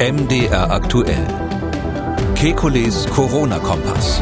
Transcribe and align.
MDR 0.00 0.72
aktuell. 0.72 1.24
Kekules 2.34 3.06
Corona-Kompass. 3.10 4.20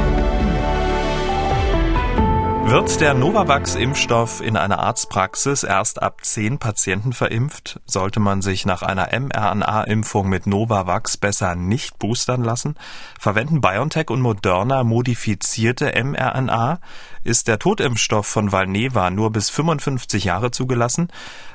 Wird 2.65 3.01
der 3.01 3.15
Novavax-Impfstoff 3.15 4.43
in 4.43 4.59
einer 4.59 4.79
Arztpraxis 4.79 5.63
erst 5.63 6.03
ab 6.03 6.25
zehn 6.25 6.59
Patienten 6.59 7.15
verimpft? 7.15 7.81
Sollte 7.87 8.21
man 8.21 8.43
sich 8.43 8.67
nach 8.67 8.83
einer 8.83 9.19
mRNA-Impfung 9.19 10.29
mit 10.29 10.47
Novavax 10.47 11.17
besser 11.17 11.55
nicht 11.55 11.99
boostern 11.99 12.45
lassen? 12.45 12.77
Verwenden 13.19 13.63
BioNTech 13.63 14.11
und 14.11 14.21
Moderna 14.21 14.85
modifizierte 14.85 15.93
mRNA? 16.03 16.81
Ist 17.25 17.47
der 17.47 17.61
Totimpfstoff 17.61 18.27
von 18.27 18.51
Valneva 18.51 19.09
nur 19.11 19.31
bis 19.31 19.49
55 19.49 20.25
Jahre 20.25 20.51
zugelassen? 20.51 21.07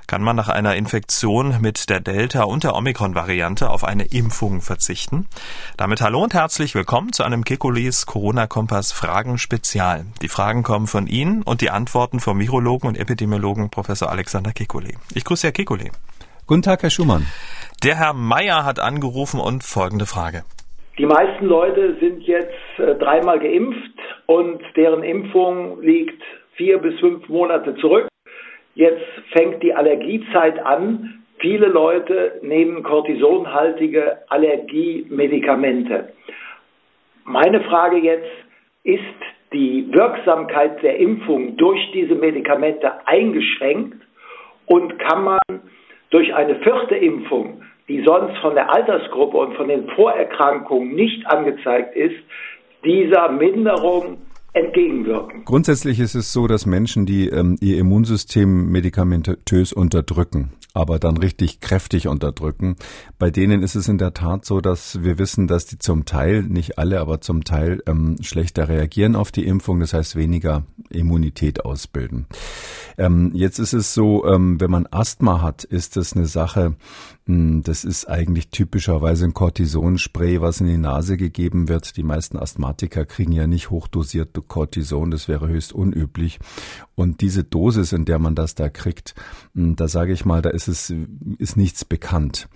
Kann 0.07 0.21
man 0.21 0.37
nach 0.37 0.47
einer 0.47 0.77
Infektion 0.77 1.59
mit 1.59 1.89
der 1.89 1.99
Delta- 1.99 2.43
und 2.43 2.63
der 2.63 2.73
Omikron-Variante 2.73 3.69
auf 3.69 3.83
eine 3.83 4.05
Impfung 4.05 4.61
verzichten? 4.61 5.27
Damit 5.75 5.99
hallo 5.99 6.23
und 6.23 6.33
herzlich 6.33 6.73
willkommen 6.73 7.11
zu 7.11 7.23
einem 7.23 7.43
Kekulis 7.43 8.05
Corona-Kompass 8.05 8.93
Fragen 8.93 9.37
Spezial. 9.37 10.05
Die 10.21 10.29
Fragen 10.29 10.63
kommen 10.63 10.87
von 10.87 11.05
Ihnen 11.05 11.43
und 11.43 11.59
die 11.59 11.69
Antworten 11.69 12.21
vom 12.21 12.39
Virologen 12.39 12.87
und 12.87 12.97
Epidemiologen 12.97 13.69
Professor 13.69 14.09
Alexander 14.09 14.51
Kekulé. 14.51 14.95
Ich 15.13 15.25
grüße 15.25 15.47
Herr 15.47 15.53
Kekulé. 15.53 15.91
Guten 16.45 16.61
Tag, 16.61 16.81
Herr 16.81 16.89
Schumann. 16.89 17.27
Der 17.83 17.97
Herr 17.97 18.13
Meier 18.13 18.63
hat 18.63 18.79
angerufen 18.79 19.41
und 19.41 19.65
folgende 19.65 20.05
Frage. 20.05 20.45
Die 20.97 21.05
meisten 21.05 21.45
Leute 21.45 21.95
sind 21.99 22.23
jetzt 22.23 22.79
äh, 22.79 22.95
dreimal 22.95 23.39
geimpft 23.39 23.99
und 24.25 24.61
deren 24.75 25.03
Impfung 25.03 25.79
liegt 25.81 26.23
vier 26.55 26.79
bis 26.79 26.99
fünf 26.99 27.29
Monate 27.29 27.75
zurück. 27.75 28.07
Jetzt 28.73 29.05
fängt 29.31 29.61
die 29.61 29.73
Allergiezeit 29.73 30.57
an. 30.65 31.23
Viele 31.37 31.67
Leute 31.67 32.39
nehmen 32.41 32.81
kortisonhaltige 32.81 34.17
Allergiemedikamente. 34.29 36.13
Meine 37.25 37.61
Frage 37.61 37.97
jetzt, 37.97 38.31
ist 38.83 39.01
die 39.53 39.87
Wirksamkeit 39.93 40.81
der 40.81 40.97
Impfung 40.97 41.57
durch 41.57 41.91
diese 41.91 42.15
Medikamente 42.15 43.05
eingeschränkt 43.05 44.01
und 44.65 44.97
kann 44.97 45.23
man 45.23 45.39
durch 46.09 46.33
eine 46.33 46.55
vierte 46.55 46.95
Impfung, 46.95 47.61
die 47.87 48.03
sonst 48.03 48.37
von 48.39 48.55
der 48.55 48.71
Altersgruppe 48.71 49.37
und 49.37 49.55
von 49.55 49.67
den 49.67 49.87
Vorerkrankungen 49.89 50.93
nicht 50.93 51.25
angezeigt 51.27 51.95
ist, 51.95 52.15
dieser 52.83 53.31
Minderung 53.31 54.17
entgegenwirken. 54.53 55.45
Grundsätzlich 55.45 55.99
ist 55.99 56.15
es 56.15 56.33
so, 56.33 56.47
dass 56.47 56.65
Menschen, 56.65 57.05
die 57.05 57.27
ähm, 57.29 57.57
ihr 57.61 57.77
Immunsystem 57.77 58.71
medikamentös 58.71 59.71
unterdrücken, 59.71 60.53
aber 60.73 60.99
dann 60.99 61.17
richtig 61.17 61.59
kräftig 61.59 62.07
unterdrücken. 62.07 62.75
Bei 63.19 63.29
denen 63.29 63.61
ist 63.61 63.75
es 63.75 63.87
in 63.87 63.97
der 63.97 64.13
Tat 64.13 64.45
so, 64.45 64.59
dass 64.59 65.03
wir 65.03 65.19
wissen, 65.19 65.47
dass 65.47 65.65
die 65.65 65.77
zum 65.77 66.05
Teil, 66.05 66.43
nicht 66.43 66.77
alle, 66.77 66.99
aber 66.99 67.21
zum 67.21 67.43
Teil 67.43 67.81
ähm, 67.87 68.15
schlechter 68.21 68.67
reagieren 68.67 69.15
auf 69.15 69.31
die 69.31 69.45
Impfung, 69.45 69.79
das 69.79 69.93
heißt 69.93 70.15
weniger 70.15 70.63
Immunität 70.89 71.63
ausbilden. 71.63 72.25
Ähm, 72.97 73.31
jetzt 73.33 73.59
ist 73.59 73.73
es 73.73 73.93
so, 73.93 74.25
ähm, 74.25 74.59
wenn 74.59 74.71
man 74.71 74.87
Asthma 74.89 75.41
hat, 75.41 75.63
ist 75.63 75.97
das 75.97 76.15
eine 76.15 76.25
Sache, 76.25 76.75
das 77.27 77.83
ist 77.83 78.07
eigentlich 78.07 78.51
typischerweise 78.51 79.25
ein 79.25 79.33
Cortisonspray, 79.33 80.39
was 80.39 80.61
in 80.61 80.67
die 80.67 80.77
Nase 80.77 81.17
gegeben 81.17 81.67
wird. 81.67 81.97
Die 81.97 82.03
meisten 82.03 82.37
Asthmatiker 82.37 83.05
kriegen 83.05 83.33
ja 83.33 83.47
nicht 83.47 83.69
hochdosiert 83.69 84.29
Cortison, 84.47 85.11
das 85.11 85.27
wäre 85.27 85.49
höchst 85.49 85.73
unüblich. 85.73 86.39
Und 86.95 87.19
diese 87.19 87.43
Dosis, 87.43 87.91
in 87.91 88.05
der 88.05 88.19
man 88.19 88.33
das 88.33 88.55
da 88.55 88.69
kriegt, 88.69 89.13
da 89.57 89.87
sage 89.87 90.13
ich 90.13 90.23
mal, 90.23 90.43
da 90.43 90.51
ist 90.51 90.67
es 90.67 90.93
ist 91.39 91.57
nichts 91.57 91.83
bekannt. 91.83 92.47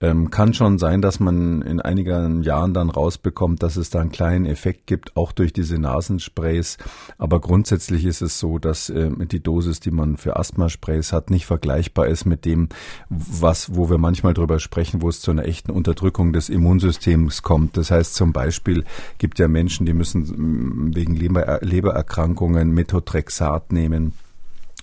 Ähm, 0.00 0.30
kann 0.30 0.54
schon 0.54 0.78
sein, 0.78 1.02
dass 1.02 1.20
man 1.20 1.60
in 1.60 1.80
einigen 1.80 2.42
Jahren 2.42 2.72
dann 2.72 2.88
rausbekommt, 2.88 3.62
dass 3.62 3.76
es 3.76 3.90
da 3.90 4.00
einen 4.00 4.10
kleinen 4.10 4.46
Effekt 4.46 4.86
gibt, 4.86 5.16
auch 5.16 5.32
durch 5.32 5.52
diese 5.52 5.78
Nasensprays. 5.78 6.78
Aber 7.18 7.40
grundsätzlich 7.40 8.06
ist 8.06 8.22
es 8.22 8.38
so, 8.38 8.58
dass 8.58 8.88
äh, 8.88 9.10
die 9.26 9.42
Dosis, 9.42 9.80
die 9.80 9.90
man 9.90 10.16
für 10.16 10.36
Asthmasprays 10.36 11.12
hat, 11.12 11.30
nicht 11.30 11.44
vergleichbar 11.44 12.06
ist 12.06 12.24
mit 12.24 12.46
dem, 12.46 12.70
was, 13.10 13.74
wo 13.74 13.90
wir 13.90 13.98
manchmal 13.98 14.32
drüber 14.32 14.58
sprechen, 14.58 15.02
wo 15.02 15.10
es 15.10 15.20
zu 15.20 15.30
einer 15.32 15.44
echten 15.44 15.70
Unterdrückung 15.70 16.32
des 16.32 16.48
Immunsystems 16.48 17.42
kommt. 17.42 17.76
Das 17.76 17.90
heißt 17.90 18.14
zum 18.14 18.32
Beispiel 18.32 18.84
gibt 19.18 19.38
ja 19.38 19.46
Menschen, 19.48 19.84
die 19.84 19.92
müssen 19.92 20.22
mm, 20.22 20.96
wegen 20.96 21.16
Leber, 21.16 21.58
Lebererkrankungen 21.60 22.70
Methotrexat 22.70 23.72
nehmen 23.72 24.14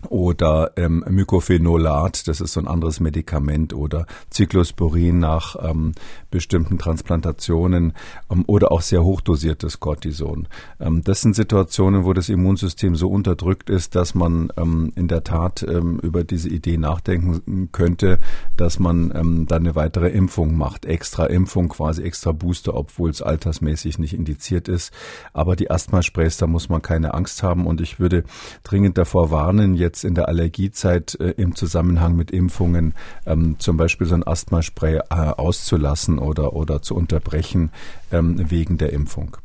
oder 0.10 0.72
ähm, 0.76 1.04
Mycophenolat, 1.08 2.28
das 2.28 2.42
ist 2.42 2.54
so 2.54 2.60
ein 2.60 2.68
anderes 2.68 3.00
Medikament, 3.00 3.74
oder 3.74 4.06
Cyclosporin 4.32 5.20
nach 5.20 5.56
ähm, 5.62 5.94
bestimmten 6.32 6.78
Transplantationen 6.78 7.94
ähm, 8.32 8.44
oder 8.48 8.72
auch 8.72 8.82
sehr 8.82 9.04
hochdosiertes 9.04 9.80
Cortison. 9.80 10.48
Ähm, 10.80 11.04
das 11.04 11.22
sind 11.22 11.36
Situationen, 11.36 12.06
wo 12.06 12.14
das 12.14 12.30
Immunsystem 12.30 12.96
so 12.96 13.10
unterdrückt 13.10 13.70
ist, 13.70 13.96
dass 13.96 14.16
man 14.16 14.52
ähm, 14.58 14.92
in 14.96 15.08
der 15.08 15.24
Tat 15.24 15.64
ähm, 15.64 16.00
über 16.00 16.24
diese 16.24 16.50
Idee 16.50 16.78
nachdenken 16.78 17.70
könnte, 17.72 18.20
dass 18.58 18.80
man 18.80 19.14
ähm, 19.16 19.46
dann 19.48 19.64
eine 19.64 19.76
weitere 19.76 20.10
Impfung 20.10 20.58
macht, 20.58 20.86
extra 20.86 21.26
Impfung, 21.26 21.70
quasi 21.70 22.04
extra 22.04 22.32
Booster, 22.32 22.74
obwohl 22.76 23.10
es 23.10 23.22
altersmäßig 23.22 24.00
nicht 24.00 24.14
indiziert 24.14 24.68
ist. 24.68 24.92
Aber 25.34 25.56
die 25.56 25.70
Asthmasprays, 25.70 26.38
da 26.38 26.48
muss 26.48 26.70
man 26.70 26.82
keine 26.82 27.14
Angst 27.14 27.44
haben 27.44 27.68
und 27.68 27.82
ich 27.82 28.00
würde 28.00 28.24
dringend 28.64 28.98
davor 28.98 29.32
warnen, 29.32 29.76
jetzt 29.76 29.93
jetzt 29.94 30.04
in 30.04 30.16
der 30.16 30.28
Allergiezeit 30.28 31.16
äh, 31.20 31.36
im 31.38 31.56
Zusammenhang 31.56 32.16
mit 32.16 32.32
Impfungen 32.32 32.96
ähm, 33.28 33.58
zum 33.60 33.78
Beispiel 33.78 34.08
so 34.08 34.16
ein 34.16 34.26
Asthmaspray 34.26 34.98
äh, 34.98 35.14
auszulassen 35.14 36.18
oder, 36.18 36.54
oder 36.54 36.82
zu 36.82 36.96
unterbrechen 36.96 37.72
ähm, 38.12 38.50
wegen 38.50 38.80
der 38.80 38.92
Impfung. 38.92 39.38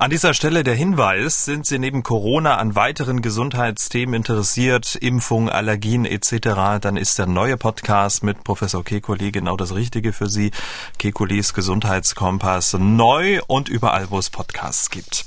An 0.00 0.10
dieser 0.10 0.32
Stelle 0.32 0.62
der 0.62 0.76
Hinweis, 0.76 1.44
sind 1.44 1.66
Sie 1.66 1.78
neben 1.78 2.04
Corona 2.04 2.56
an 2.56 2.76
weiteren 2.76 3.20
Gesundheitsthemen 3.20 4.14
interessiert, 4.14 4.94
Impfung, 4.94 5.50
Allergien 5.50 6.04
etc., 6.04 6.80
dann 6.80 6.96
ist 6.96 7.18
der 7.18 7.26
neue 7.26 7.56
Podcast 7.56 8.22
mit 8.22 8.44
Professor 8.44 8.82
Kekulé 8.84 9.32
genau 9.32 9.56
das 9.56 9.74
Richtige 9.74 10.12
für 10.12 10.28
Sie. 10.28 10.52
Kekulis 10.98 11.52
Gesundheitskompass 11.52 12.74
neu 12.78 13.40
und 13.48 13.68
überall, 13.68 14.08
wo 14.10 14.20
es 14.20 14.30
Podcasts 14.30 14.88
gibt. 14.88 15.26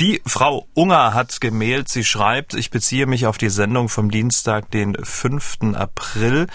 Die 0.00 0.22
Frau 0.24 0.66
Unger 0.72 1.12
hat 1.12 1.42
gemailt, 1.42 1.90
sie 1.90 2.04
schreibt, 2.04 2.54
ich 2.54 2.70
beziehe 2.70 3.04
mich 3.04 3.26
auf 3.26 3.36
die 3.36 3.50
Sendung 3.50 3.90
vom 3.90 4.10
Dienstag, 4.10 4.70
den 4.70 4.94
5. 4.94 5.74
April. 5.74 6.46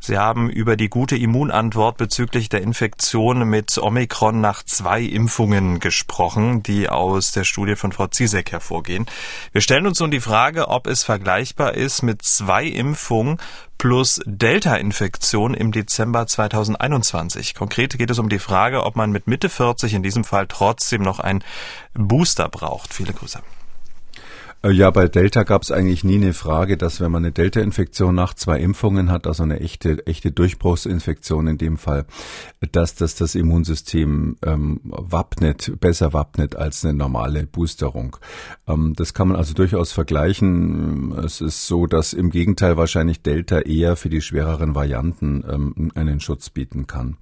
Sie 0.00 0.18
haben 0.18 0.50
über 0.50 0.76
die 0.76 0.88
gute 0.88 1.16
Immunantwort 1.16 1.96
bezüglich 1.96 2.48
der 2.48 2.62
Infektion 2.62 3.48
mit 3.48 3.78
Omikron 3.78 4.40
nach 4.40 4.64
zwei 4.64 5.00
Impfungen 5.00 5.78
gesprochen, 5.78 6.64
die 6.64 6.88
aus 6.88 7.30
der 7.30 7.44
Studie 7.44 7.76
von 7.76 7.92
Frau 7.92 8.08
Zizek 8.08 8.50
hervorgehen. 8.50 9.06
Wir 9.52 9.60
stellen 9.60 9.86
uns 9.86 10.00
nun 10.00 10.10
die 10.10 10.18
Frage, 10.18 10.66
ob 10.66 10.88
es 10.88 11.04
vergleichbar 11.04 11.74
ist 11.74 12.02
mit 12.02 12.22
zwei 12.22 12.64
Impfungen 12.64 13.38
plus 13.78 14.20
Delta-Infektion 14.26 15.54
im 15.54 15.72
Dezember 15.72 16.26
2021. 16.26 17.54
Konkret 17.54 17.96
geht 17.96 18.10
es 18.10 18.18
um 18.18 18.28
die 18.28 18.40
Frage, 18.40 18.84
ob 18.84 18.96
man 18.96 19.10
mit 19.10 19.26
Mitte 19.26 19.48
40 19.48 19.94
in 19.94 20.02
diesem 20.02 20.24
Fall 20.24 20.46
trotzdem 20.48 21.02
noch 21.02 21.20
ein 21.20 21.42
Booster 21.94 22.48
braucht. 22.48 22.92
Viele 22.92 23.12
Grüße. 23.12 23.40
Äh, 24.62 24.72
ja, 24.72 24.90
bei 24.90 25.06
Delta 25.08 25.44
gab 25.44 25.62
es 25.62 25.70
eigentlich 25.70 26.04
nie 26.04 26.16
eine 26.16 26.32
Frage, 26.32 26.76
dass 26.76 27.00
wenn 27.00 27.12
man 27.12 27.24
eine 27.24 27.32
Delta-Infektion 27.32 28.14
nach 28.14 28.34
zwei 28.34 28.58
Impfungen 28.58 29.10
hat, 29.10 29.26
also 29.26 29.44
eine 29.44 29.60
echte, 29.60 30.06
echte 30.06 30.32
Durchbruchsinfektion 30.32 31.46
in 31.46 31.58
dem 31.58 31.76
Fall, 31.76 32.06
dass 32.72 32.94
das 32.96 33.14
das 33.14 33.34
Immunsystem 33.34 34.36
ähm, 34.44 34.80
wappnet, 34.82 35.78
besser 35.80 36.12
wappnet 36.12 36.56
als 36.56 36.84
eine 36.84 36.94
normale 36.94 37.46
Boosterung. 37.46 38.16
Ähm, 38.66 38.94
das 38.96 39.14
kann 39.14 39.28
man 39.28 39.36
also 39.36 39.54
durchaus 39.54 39.92
vergleichen. 39.92 41.12
Es 41.24 41.40
ist 41.40 41.66
so, 41.66 41.86
dass 41.86 42.12
im 42.12 42.30
Gegenteil 42.30 42.76
wahrscheinlich 42.76 43.22
Delta 43.22 43.60
eher 43.60 43.96
für 43.96 44.08
die 44.08 44.20
schwereren 44.20 44.74
Varianten 44.74 45.44
ähm, 45.48 45.92
einen 45.94 46.20
Schutz 46.20 46.50
bieten 46.50 46.86
kann. 46.86 47.16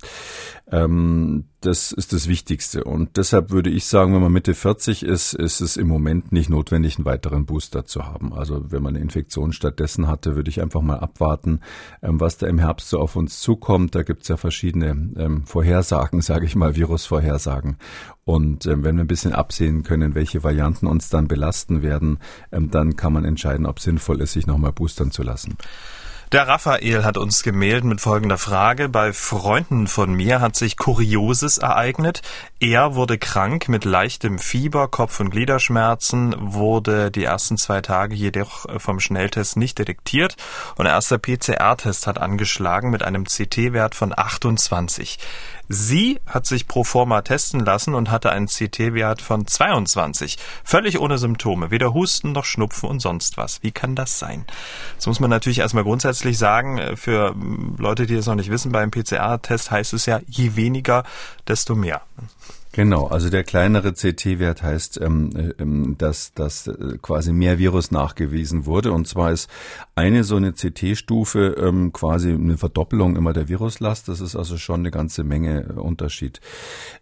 Ähm, 0.71 1.45
das 1.61 1.93
ist 1.93 2.13
das 2.13 2.27
Wichtigste. 2.27 2.85
Und 2.85 3.17
deshalb 3.17 3.51
würde 3.51 3.71
ich 3.71 3.87
sagen, 3.87 4.15
wenn 4.15 4.23
man 4.23 4.33
Mitte 4.33 4.55
40 4.55 5.05
ist, 5.05 5.33
ist 5.33 5.61
es 5.61 5.77
im 5.77 5.87
Moment 5.87 6.33
nicht 6.33 6.51
notwendig, 6.51 6.97
einen 6.97 7.05
weiteren 7.05 7.47
Booster 7.47 7.85
zu 7.85 8.05
haben. 8.05 8.33
Also 8.33 8.71
wenn 8.71 8.83
man 8.83 8.95
eine 8.95 9.03
Infektion 9.03 9.53
stattdessen 9.53 10.09
hatte, 10.09 10.35
würde 10.35 10.51
ich 10.51 10.61
einfach 10.61 10.83
mal 10.83 10.99
abwarten, 10.99 11.61
ähm, 12.03 12.21
was 12.21 12.39
da 12.39 12.49
im 12.49 12.59
Herbst 12.59 12.89
so 12.89 12.99
auf 12.99 13.15
uns 13.15 13.41
zukommt. 13.41 13.95
Da 13.95 14.03
gibt 14.03 14.23
es 14.23 14.29
ja 14.29 14.37
verschiedene 14.37 14.89
ähm, 15.17 15.45
Vorhersagen, 15.47 16.21
sage 16.21 16.47
ich 16.47 16.57
mal, 16.57 16.75
Virusvorhersagen. 16.75 17.77
Und 18.25 18.67
ähm, 18.67 18.83
wenn 18.83 18.97
wir 18.97 19.05
ein 19.05 19.09
bisschen 19.09 19.33
absehen 19.33 19.85
können, 19.85 20.17
welche 20.17 20.43
Varianten 20.43 20.89
uns 20.89 21.11
dann 21.11 21.29
belasten 21.29 21.83
werden, 21.83 22.19
dann 22.51 22.97
kann 22.97 23.13
man 23.13 23.25
entscheiden, 23.25 23.67
ob 23.67 23.79
sinnvoll 23.79 24.21
ist, 24.21 24.33
sich 24.33 24.47
nochmal 24.47 24.73
boostern 24.73 25.13
zu 25.13 25.23
lassen. 25.23 25.57
Der 26.33 26.49
Raphael 26.49 27.05
hat 27.05 27.19
uns 27.19 27.45
gemeldet 27.45 27.85
mit 27.85 28.01
folgender 28.01 28.37
Frage. 28.37 28.89
Bei 28.89 29.13
Freunden 29.13 29.87
von 29.87 30.13
mir 30.13 30.41
hat 30.41 30.57
sich 30.57 30.77
Kurioses 30.77 31.59
ereignet. 31.59 32.21
Er 32.59 32.97
wurde 32.97 33.17
krank 33.17 33.69
mit 33.69 33.85
leichtem 33.85 34.41
Fieber, 34.41 34.89
Kopf- 34.89 35.21
und 35.21 35.31
Gliederschmerzen, 35.31 36.35
wurde 36.37 37.13
die 37.13 37.23
ersten 37.23 37.57
zwei 37.57 37.81
Tage 37.81 38.17
jedoch 38.17 38.67
vom 38.81 38.99
Schnelltest 38.99 39.57
nicht 39.57 39.79
detektiert 39.79 40.37
und 40.75 40.87
erster 40.87 41.19
PCR-Test 41.19 42.09
hat 42.09 42.19
angeschlagen 42.19 42.91
mit 42.91 43.05
einem 43.05 43.25
CT-Wert 43.25 43.95
von 43.95 44.13
28. 44.17 45.19
Sie 45.69 46.21
hat 46.27 46.47
sich 46.47 46.69
pro 46.69 46.85
forma 46.85 47.23
testen 47.23 47.61
lassen 47.61 47.95
und 47.95 48.11
hatte 48.11 48.31
einen 48.31 48.47
CT-Wert 48.47 49.21
von 49.21 49.47
22. 49.47 50.39
Völlig 50.65 51.01
ohne 51.01 51.19
Symptome. 51.19 51.71
Weder 51.71 51.93
Husten 51.93 52.33
noch 52.33 52.45
Schnupfen 52.45 52.89
und 52.89 53.01
sonst 53.01 53.37
was. 53.37 53.63
Wie 53.63 53.73
kann 53.73 53.95
das 53.95 54.19
sein? 54.19 54.45
Das 54.97 55.07
muss 55.07 55.21
man 55.21 55.31
natürlich 55.31 55.59
erstmal 55.59 55.85
grundsätzlich 55.85 56.39
sagen. 56.39 56.79
Äh, 56.79 56.97
für 56.97 57.35
Leute, 57.79 58.07
die 58.07 58.15
es 58.15 58.27
noch 58.27 58.35
nicht 58.37 58.51
wissen, 58.51 58.73
beim 58.73 58.91
PCR-Test 58.91 59.71
heißt 59.71 59.93
es 59.93 60.07
ja, 60.07 60.21
je 60.27 60.57
weniger, 60.57 61.05
desto 61.49 61.75
mehr. 61.75 62.03
Genau, 62.77 63.07
also 63.07 63.31
der 63.31 63.43
kleinere 63.43 63.95
CT-Wert 63.95 64.63
heißt, 64.63 65.01
ähm, 65.01 65.31
äh, 65.35 65.63
ähm, 65.63 65.95
dass, 65.97 66.35
dass 66.35 66.67
äh, 66.67 66.99
quasi 67.01 67.33
mehr 67.33 67.59
Virus 67.59 67.91
nachgewiesen 67.91 68.67
wurde. 68.67 68.93
Und 68.93 69.09
zwar 69.09 69.33
ist 69.33 69.49
eine 69.95 70.25
so 70.25 70.37
eine 70.37 70.53
CT-Stufe 70.53 71.57
ähm, 71.59 71.95
quasi 71.95 72.33
eine 72.33 72.59
Verdoppelung 72.59 73.17
immer 73.17 73.33
der 73.33 73.49
Viruslast. 73.49 74.09
Das 74.09 74.21
ist 74.21 74.37
also 74.37 74.59
schon 74.59 74.81
eine 74.81 74.91
ganze 74.91 75.25
Menge 75.25 75.71
äh, 75.71 75.73
Unterschied. 75.73 76.43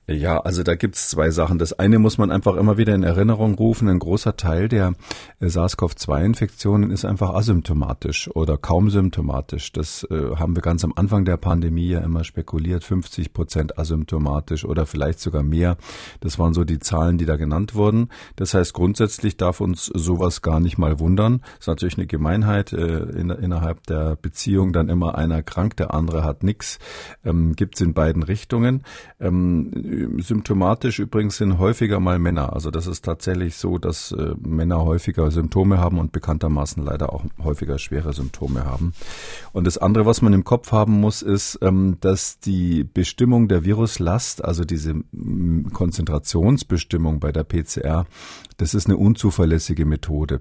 Ja, 0.07 0.39
also 0.39 0.63
da 0.63 0.77
gibt's 0.77 1.11
zwei 1.11 1.33
Sachen. 1.33 1.59
Das 1.59 1.73
eine 1.73 1.99
muss 1.99 2.19
man 2.19 2.31
einfach 2.31 2.55
immer 2.55 2.79
wieder 2.79 2.95
in 2.95 3.03
Erinnerung 3.03 3.57
rufen. 3.57 3.89
Ein 3.89 3.99
großer 3.99 4.37
Teil 4.37 4.69
der 4.69 4.93
äh, 5.41 5.47
SARS-CoV-2-Infektionen 5.47 6.93
ist 6.93 7.05
einfach 7.05 7.35
asymptomatisch 7.35 8.31
oder 8.33 8.59
kaum 8.59 8.91
symptomatisch. 8.91 9.73
Das 9.73 10.07
haben 10.11 10.55
wir 10.55 10.63
ganz 10.63 10.85
am 10.85 10.93
Anfang 10.95 11.25
der 11.25 11.37
Pandemie 11.37 11.89
ja 11.89 12.01
immer 12.01 12.23
spekuliert. 12.23 12.85
50 12.85 13.33
Prozent 13.33 13.77
asymptomatisch 13.77 14.65
oder 14.65 14.87
vielleicht 14.87 15.19
sogar 15.19 15.43
mehr 15.43 15.64
mehr. 15.65 15.77
Das 16.21 16.39
waren 16.39 16.55
so 16.55 16.65
die 16.65 16.79
Zahlen, 16.79 17.19
die 17.19 17.27
da 17.27 17.37
genannt 17.37 17.75
wurden. 17.75 18.09
Das 18.37 18.55
heißt, 18.55 18.75
grundsätzlich 18.75 19.37
darf 19.37 19.61
uns 19.61 19.87
sowas 19.87 20.43
gar 20.43 20.61
nicht 20.61 20.79
mal 20.79 20.99
wundern. 21.01 21.41
Das 21.41 21.61
ist 21.61 21.67
natürlich 21.69 21.97
eine 21.97 22.07
Gemeinheit 22.07 22.73
äh, 22.73 22.99
in, 23.21 23.31
innerhalb 23.31 23.87
der 23.87 24.17
Beziehung. 24.17 24.73
Dann 24.73 24.89
immer 24.89 25.17
einer 25.17 25.43
krank, 25.43 25.77
der 25.77 25.95
andere 25.95 26.25
hat 26.25 26.43
nichts. 26.43 26.79
Ähm, 27.25 27.55
Gibt 27.55 27.77
es 27.77 27.81
in 27.81 27.95
beiden 27.95 28.23
Richtungen. 28.23 28.83
Ähm, 29.21 30.21
symptomatisch 30.21 30.99
übrigens 30.99 31.39
sind 31.39 31.59
häufiger 31.59 32.01
mal 32.01 32.19
Männer. 32.19 32.53
Also 32.53 32.71
das 32.71 32.87
ist 32.87 33.05
tatsächlich 33.05 33.57
so, 33.57 33.79
dass 33.79 34.13
äh, 34.13 34.35
Männer 34.41 34.85
häufiger 34.85 35.31
Symptome 35.31 35.79
haben 35.79 35.99
und 35.99 36.13
bekanntermaßen 36.13 36.85
leider 36.85 37.13
auch 37.13 37.25
häufiger 37.43 37.79
schwere 37.79 38.13
Symptome 38.13 38.65
haben. 38.65 38.93
Und 39.53 39.67
das 39.67 39.79
andere, 39.79 40.05
was 40.05 40.21
man 40.21 40.33
im 40.33 40.45
Kopf 40.45 40.73
haben 40.73 41.01
muss, 41.01 41.23
ist, 41.23 41.59
ähm, 41.63 41.97
dass 42.01 42.39
die 42.39 42.85
Bestimmung 42.85 43.49
der 43.49 43.65
Viruslast, 43.65 44.45
also 44.45 44.65
diese 44.65 44.95
Konzentrationsbestimmung 45.63 47.21
bei 47.21 47.33
der 47.33 47.45
PCR, 47.45 48.07
das 48.57 48.75
ist 48.75 48.87
eine 48.87 48.97
unzuverlässige 48.97 49.85
Methode 49.85 50.41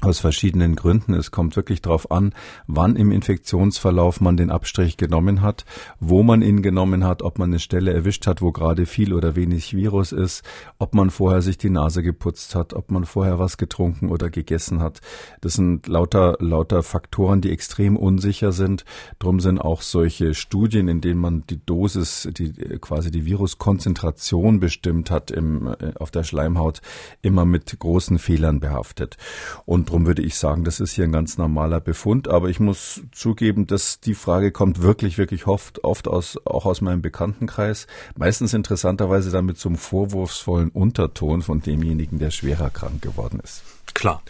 aus 0.00 0.20
verschiedenen 0.20 0.76
Gründen. 0.76 1.14
Es 1.14 1.30
kommt 1.30 1.56
wirklich 1.56 1.82
darauf 1.82 2.10
an, 2.10 2.32
wann 2.66 2.96
im 2.96 3.10
Infektionsverlauf 3.10 4.20
man 4.20 4.36
den 4.36 4.50
Abstrich 4.50 4.96
genommen 4.96 5.42
hat, 5.42 5.64
wo 5.98 6.22
man 6.22 6.42
ihn 6.42 6.62
genommen 6.62 7.04
hat, 7.04 7.22
ob 7.22 7.38
man 7.38 7.50
eine 7.50 7.58
Stelle 7.58 7.92
erwischt 7.92 8.26
hat, 8.26 8.40
wo 8.40 8.52
gerade 8.52 8.86
viel 8.86 9.12
oder 9.12 9.34
wenig 9.34 9.74
Virus 9.74 10.12
ist, 10.12 10.44
ob 10.78 10.94
man 10.94 11.10
vorher 11.10 11.42
sich 11.42 11.58
die 11.58 11.70
Nase 11.70 12.02
geputzt 12.02 12.54
hat, 12.54 12.74
ob 12.74 12.90
man 12.90 13.04
vorher 13.04 13.38
was 13.38 13.56
getrunken 13.56 14.10
oder 14.10 14.30
gegessen 14.30 14.80
hat. 14.80 15.00
Das 15.40 15.54
sind 15.54 15.86
lauter, 15.88 16.36
lauter 16.40 16.82
Faktoren, 16.82 17.40
die 17.40 17.50
extrem 17.50 17.96
unsicher 17.96 18.52
sind. 18.52 18.84
Drum 19.18 19.40
sind 19.40 19.58
auch 19.58 19.82
solche 19.82 20.34
Studien, 20.34 20.88
in 20.88 21.00
denen 21.00 21.20
man 21.20 21.44
die 21.48 21.64
Dosis, 21.64 22.28
die 22.30 22.52
quasi 22.80 23.10
die 23.10 23.26
Viruskonzentration 23.26 24.60
bestimmt 24.60 25.10
hat 25.10 25.30
im, 25.30 25.66
äh, 25.66 25.92
auf 25.98 26.10
der 26.10 26.22
Schleimhaut, 26.22 26.80
immer 27.22 27.44
mit 27.44 27.78
großen 27.78 28.18
Fehlern 28.18 28.60
behaftet. 28.60 29.16
Und 29.64 29.87
Drum 29.88 30.04
würde 30.04 30.20
ich 30.20 30.34
sagen, 30.34 30.64
das 30.64 30.80
ist 30.80 30.92
hier 30.92 31.04
ein 31.04 31.12
ganz 31.12 31.38
normaler 31.38 31.80
Befund. 31.80 32.28
Aber 32.28 32.50
ich 32.50 32.60
muss 32.60 33.00
zugeben, 33.10 33.66
dass 33.66 34.00
die 34.00 34.12
Frage 34.12 34.52
kommt 34.52 34.82
wirklich, 34.82 35.16
wirklich 35.16 35.46
oft, 35.46 35.82
oft 35.82 36.08
aus, 36.08 36.38
auch 36.44 36.66
aus 36.66 36.82
meinem 36.82 37.00
Bekanntenkreis. 37.00 37.86
Meistens 38.14 38.52
interessanterweise 38.52 39.30
dann 39.30 39.46
mit 39.46 39.56
so 39.56 39.70
einem 39.70 39.78
vorwurfsvollen 39.78 40.68
Unterton 40.68 41.40
von 41.40 41.62
demjenigen, 41.62 42.18
der 42.18 42.30
schwerer 42.30 42.68
krank 42.68 43.00
geworden 43.00 43.40
ist. 43.42 43.62
Klar. 43.94 44.20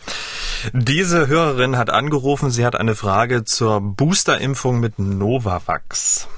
Diese 0.73 1.27
Hörerin 1.27 1.77
hat 1.77 1.91
angerufen. 1.91 2.51
Sie 2.51 2.65
hat 2.65 2.77
eine 2.77 2.95
Frage 2.95 3.45
zur 3.45 3.81
Boosterimpfung 3.81 4.79
mit 4.79 5.01
Novavax. 5.01 6.29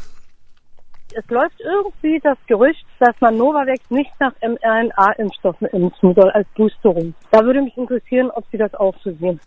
Es 1.13 1.29
läuft 1.29 1.61
irgendwie 1.61 2.21
das 2.23 2.39
Gerücht, 2.47 2.87
dass 3.01 3.21
man 3.21 3.37
Novavax 3.37 3.91
nicht 3.91 4.13
nach 4.21 4.33
mRNA-Impfstoffen 4.43 5.67
impfen 5.69 6.15
soll 6.15 6.31
als 6.31 6.47
Boosterung. 6.55 7.15
Da 7.31 7.45
würde 7.45 7.63
mich 7.63 7.77
interessieren, 7.77 8.31
ob 8.31 8.45
Sie 8.53 8.59
das 8.59 8.75
auch 8.75 8.95
so 9.03 9.13
sehen. 9.13 9.41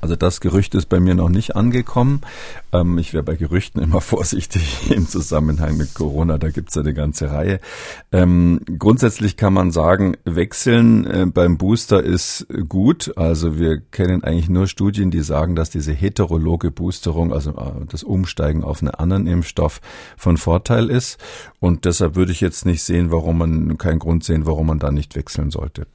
Also 0.00 0.16
das 0.16 0.40
Gerücht 0.40 0.74
ist 0.74 0.86
bei 0.86 1.00
mir 1.00 1.14
noch 1.14 1.28
nicht 1.28 1.56
angekommen. 1.56 2.20
Ähm, 2.72 2.96
ich 2.98 3.12
wäre 3.12 3.22
bei 3.24 3.34
Gerüchten 3.34 3.82
immer 3.82 4.00
vorsichtig 4.14 4.90
im 4.90 5.08
Zusammenhang 5.08 5.76
mit 5.76 5.94
Corona. 5.94 6.38
Da 6.38 6.50
gibt's 6.50 6.74
ja 6.74 6.82
eine 6.82 6.94
ganze 6.94 7.30
Reihe. 7.32 7.60
Ähm, 8.12 8.60
grundsätzlich 8.78 9.36
kann 9.36 9.52
man 9.52 9.72
sagen, 9.72 10.16
wechseln 10.24 11.06
äh, 11.06 11.26
beim 11.26 11.58
Booster 11.58 12.02
ist 12.02 12.46
gut. 12.68 13.12
Also 13.16 13.58
wir 13.58 13.80
kennen 13.80 14.22
eigentlich 14.22 14.48
nur 14.48 14.68
Studien, 14.68 15.10
die 15.10 15.22
sagen, 15.22 15.56
dass 15.56 15.70
diese 15.70 15.92
heterologe 15.92 16.70
Boosterung, 16.70 17.32
also 17.32 17.50
äh, 17.50 17.84
das 17.88 18.04
Umsteigen 18.04 18.62
auf 18.62 18.80
einen 18.80 18.94
anderen 18.94 19.26
Impfstoff 19.26 19.80
von 20.16 20.36
Vorteil 20.36 20.88
ist. 20.88 21.18
Und 21.58 21.84
deshalb 21.84 22.14
würde 22.14 22.32
ich 22.32 22.40
jetzt 22.40 22.64
nicht 22.64 22.82
sehen, 22.82 22.93
warum 23.10 23.38
man, 23.38 23.78
keinen 23.78 23.98
Grund 23.98 24.24
sehen, 24.24 24.46
warum 24.46 24.66
man 24.66 24.78
da 24.78 24.90
nicht 24.90 25.14
wechseln 25.14 25.50
sollte. 25.50 25.86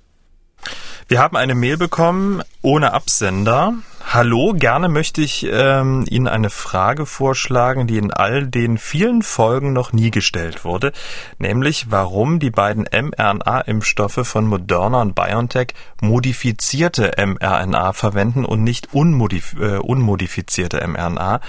Wir 1.10 1.20
haben 1.20 1.36
eine 1.38 1.56
Mail 1.56 1.76
bekommen 1.76 2.44
ohne 2.62 2.94
Absender. 2.94 3.74
Hallo, 4.06 4.54
gerne 4.56 4.88
möchte 4.90 5.22
ich 5.22 5.44
ähm, 5.44 6.06
Ihnen 6.08 6.28
eine 6.28 6.52
Frage 6.52 7.08
vorschlagen, 7.08 7.88
die 7.88 7.98
in 7.98 8.14
all 8.14 8.46
den 8.46 8.78
vielen 8.78 9.24
Folgen 9.24 9.74
noch 9.74 9.92
nie 9.92 10.12
gestellt 10.12 10.66
wurde, 10.66 10.92
nämlich 11.40 11.90
warum 11.90 12.40
die 12.40 12.52
beiden 12.52 12.88
mRNA-Impfstoffe 12.92 14.20
von 14.22 14.46
Moderna 14.46 15.02
und 15.02 15.16
BioNTech 15.16 15.74
modifizierte 16.00 17.14
mRNA 17.18 17.94
verwenden 17.94 18.46
und 18.46 18.64
nicht 18.64 18.94
unmodif 18.94 19.56
äh, 19.60 19.78
unmodifizierte 19.78 20.88
mRNA. 20.88 21.42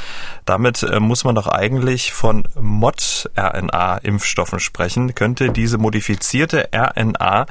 Damit 0.47 0.83
äh, 0.85 1.01
muss 1.01 1.25
man 1.25 1.35
doch 1.35 1.49
eigentlich 1.49 2.15
von 2.15 2.49
Mod-RNA-Impfstoffen 2.59 4.59
sprechen. 4.59 5.15
Könnte 5.15 5.51
diese 5.51 5.77
modifizierte 5.77 6.71
RNA 6.75 7.45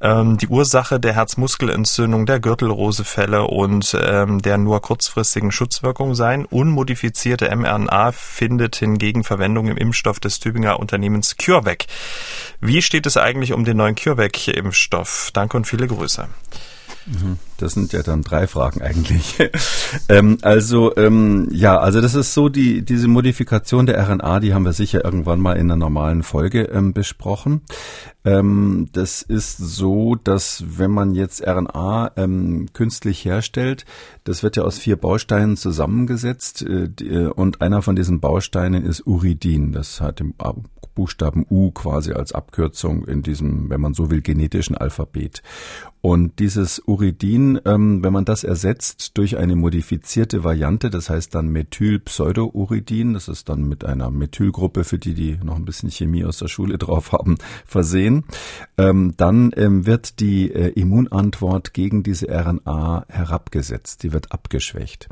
die 0.00 0.46
Ursache 0.46 1.00
der 1.00 1.14
Herzmuskelentzündung, 1.14 2.24
der 2.24 2.38
Gürtelrosefälle 2.38 3.42
und 3.44 3.96
ähm, 4.00 4.40
der 4.40 4.56
nur 4.56 4.80
kurzfristigen 4.80 5.50
Schutzwirkung 5.50 6.14
sein. 6.14 6.44
Unmodifizierte 6.44 7.54
mRNA 7.54 8.12
findet 8.12 8.76
hingegen 8.76 9.24
Verwendung 9.24 9.66
im 9.66 9.76
Impfstoff 9.76 10.20
des 10.20 10.38
Tübinger 10.38 10.78
Unternehmens 10.78 11.36
CureVac. 11.36 11.86
Wie 12.60 12.82
steht 12.82 13.06
es 13.06 13.16
eigentlich 13.16 13.52
um 13.52 13.64
den 13.64 13.76
neuen 13.76 13.96
CureVac-Impfstoff? 13.96 15.30
Danke 15.32 15.56
und 15.56 15.66
viele 15.66 15.88
Grüße. 15.88 16.28
Das 17.56 17.72
sind 17.72 17.92
ja 17.92 18.02
dann 18.02 18.22
drei 18.22 18.46
Fragen 18.46 18.82
eigentlich. 18.82 19.38
ähm, 20.08 20.38
also 20.42 20.94
ähm, 20.96 21.48
ja, 21.50 21.78
also 21.78 22.00
das 22.00 22.14
ist 22.14 22.34
so 22.34 22.48
die 22.48 22.82
diese 22.82 23.08
Modifikation 23.08 23.86
der 23.86 23.98
RNA, 24.08 24.40
die 24.40 24.54
haben 24.54 24.64
wir 24.64 24.72
sicher 24.72 25.04
irgendwann 25.04 25.40
mal 25.40 25.54
in 25.54 25.70
einer 25.70 25.76
normalen 25.76 26.22
Folge 26.22 26.64
ähm, 26.64 26.92
besprochen. 26.92 27.62
Ähm, 28.24 28.88
das 28.92 29.22
ist 29.22 29.56
so, 29.56 30.14
dass 30.14 30.64
wenn 30.66 30.90
man 30.90 31.14
jetzt 31.14 31.46
RNA 31.46 32.12
ähm, 32.16 32.68
künstlich 32.72 33.24
herstellt, 33.24 33.84
das 34.24 34.42
wird 34.42 34.56
ja 34.56 34.62
aus 34.64 34.78
vier 34.78 34.96
Bausteinen 34.96 35.56
zusammengesetzt 35.56 36.62
äh, 36.62 36.88
die, 36.88 37.08
äh, 37.08 37.26
und 37.26 37.60
einer 37.62 37.82
von 37.82 37.96
diesen 37.96 38.20
Bausteinen 38.20 38.84
ist 38.84 39.06
Uridin. 39.06 39.72
Das 39.72 40.00
hat 40.00 40.20
im 40.20 40.34
Buchstaben 40.98 41.46
U 41.48 41.70
quasi 41.70 42.12
als 42.12 42.32
Abkürzung 42.32 43.06
in 43.06 43.22
diesem, 43.22 43.70
wenn 43.70 43.80
man 43.80 43.94
so 43.94 44.10
will, 44.10 44.20
genetischen 44.20 44.76
Alphabet. 44.76 45.44
Und 46.00 46.38
dieses 46.38 46.80
Uridin, 46.86 47.60
ähm, 47.64 48.02
wenn 48.02 48.12
man 48.12 48.24
das 48.24 48.42
ersetzt 48.42 49.16
durch 49.18 49.36
eine 49.36 49.54
modifizierte 49.54 50.42
Variante, 50.42 50.90
das 50.90 51.10
heißt 51.10 51.34
dann 51.34 51.48
Methylpseudouridin, 51.48 53.14
das 53.14 53.28
ist 53.28 53.48
dann 53.48 53.68
mit 53.68 53.84
einer 53.84 54.10
Methylgruppe, 54.10 54.84
für 54.84 54.98
die, 54.98 55.14
die 55.14 55.38
noch 55.42 55.56
ein 55.56 55.64
bisschen 55.64 55.90
Chemie 55.90 56.24
aus 56.24 56.38
der 56.38 56.48
Schule 56.48 56.78
drauf 56.78 57.12
haben, 57.12 57.38
versehen, 57.64 58.24
ähm, 58.76 59.14
dann 59.16 59.52
ähm, 59.56 59.86
wird 59.86 60.18
die 60.18 60.52
äh, 60.52 60.68
Immunantwort 60.70 61.74
gegen 61.74 62.02
diese 62.02 62.28
RNA 62.28 63.06
herabgesetzt, 63.08 64.02
die 64.02 64.12
wird 64.12 64.32
abgeschwächt. 64.32 65.08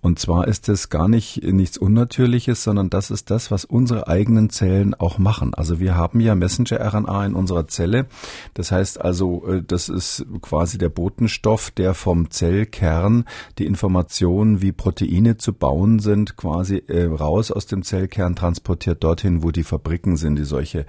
Und 0.00 0.18
zwar 0.18 0.48
ist 0.48 0.68
es 0.68 0.90
gar 0.90 1.08
nicht 1.08 1.42
nichts 1.44 1.78
Unnatürliches, 1.78 2.62
sondern 2.62 2.90
das 2.90 3.10
ist 3.10 3.30
das, 3.30 3.50
was 3.50 3.64
unsere 3.64 4.08
eigenen 4.08 4.50
Zellen 4.50 4.94
auch 4.94 5.18
machen. 5.18 5.29
Also 5.54 5.80
wir 5.80 5.94
haben 5.94 6.20
ja 6.20 6.34
Messenger-RNA 6.34 7.26
in 7.26 7.34
unserer 7.34 7.68
Zelle. 7.68 8.06
Das 8.54 8.72
heißt 8.72 9.00
also, 9.00 9.46
äh, 9.46 9.62
das 9.62 9.88
ist 9.88 10.24
quasi 10.40 10.78
der 10.78 10.88
Botenstoff, 10.88 11.70
der 11.70 11.94
vom 11.94 12.30
Zellkern 12.30 13.24
die 13.58 13.66
Informationen, 13.66 14.62
wie 14.62 14.72
Proteine 14.72 15.36
zu 15.36 15.52
bauen 15.52 15.98
sind, 15.98 16.36
quasi 16.36 16.82
äh, 16.88 17.04
raus 17.04 17.50
aus 17.50 17.66
dem 17.66 17.82
Zellkern 17.82 18.36
transportiert 18.36 19.04
dorthin, 19.04 19.42
wo 19.42 19.50
die 19.50 19.64
Fabriken 19.64 20.16
sind, 20.16 20.36
die 20.36 20.44
solche 20.44 20.86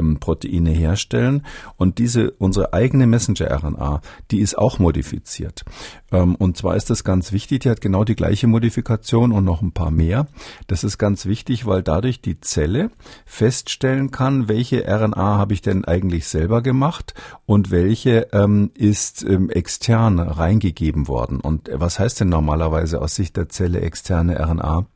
ähm, 0.00 0.18
Proteine 0.18 0.70
herstellen. 0.70 1.46
Und 1.76 1.98
diese, 1.98 2.32
unsere 2.32 2.72
eigene 2.72 3.06
Messenger-RNA, 3.06 4.00
die 4.30 4.40
ist 4.40 4.58
auch 4.58 4.78
modifiziert. 4.78 5.64
Ähm, 6.10 6.34
und 6.34 6.56
zwar 6.56 6.76
ist 6.76 6.90
das 6.90 7.04
ganz 7.04 7.32
wichtig, 7.32 7.60
die 7.60 7.70
hat 7.70 7.80
genau 7.80 8.04
die 8.04 8.16
gleiche 8.16 8.46
Modifikation 8.46 9.32
und 9.32 9.44
noch 9.44 9.62
ein 9.62 9.72
paar 9.72 9.90
mehr. 9.90 10.26
Das 10.66 10.84
ist 10.84 10.98
ganz 10.98 11.26
wichtig, 11.26 11.66
weil 11.66 11.82
dadurch 11.82 12.20
die 12.20 12.40
Zelle 12.40 12.90
feststellen 13.24 14.10
kann, 14.10 14.48
welche 14.48 14.84
RNA 14.86 15.38
habe 15.38 15.54
ich 15.54 15.62
denn 15.62 15.84
eigentlich 15.84 16.26
selber 16.26 16.62
gemacht 16.62 17.14
und 17.46 17.70
welche 17.70 18.28
ähm, 18.32 18.70
ist 18.74 19.22
ähm, 19.22 19.50
extern 19.50 20.18
reingegeben 20.18 21.08
worden. 21.08 21.40
Und 21.40 21.70
was 21.72 21.98
heißt 21.98 22.20
denn 22.20 22.28
normalerweise 22.28 23.00
aus 23.00 23.14
Sicht 23.14 23.36
der 23.36 23.48
Zelle 23.48 23.80
externe 23.80 24.38
RNA? 24.38 24.86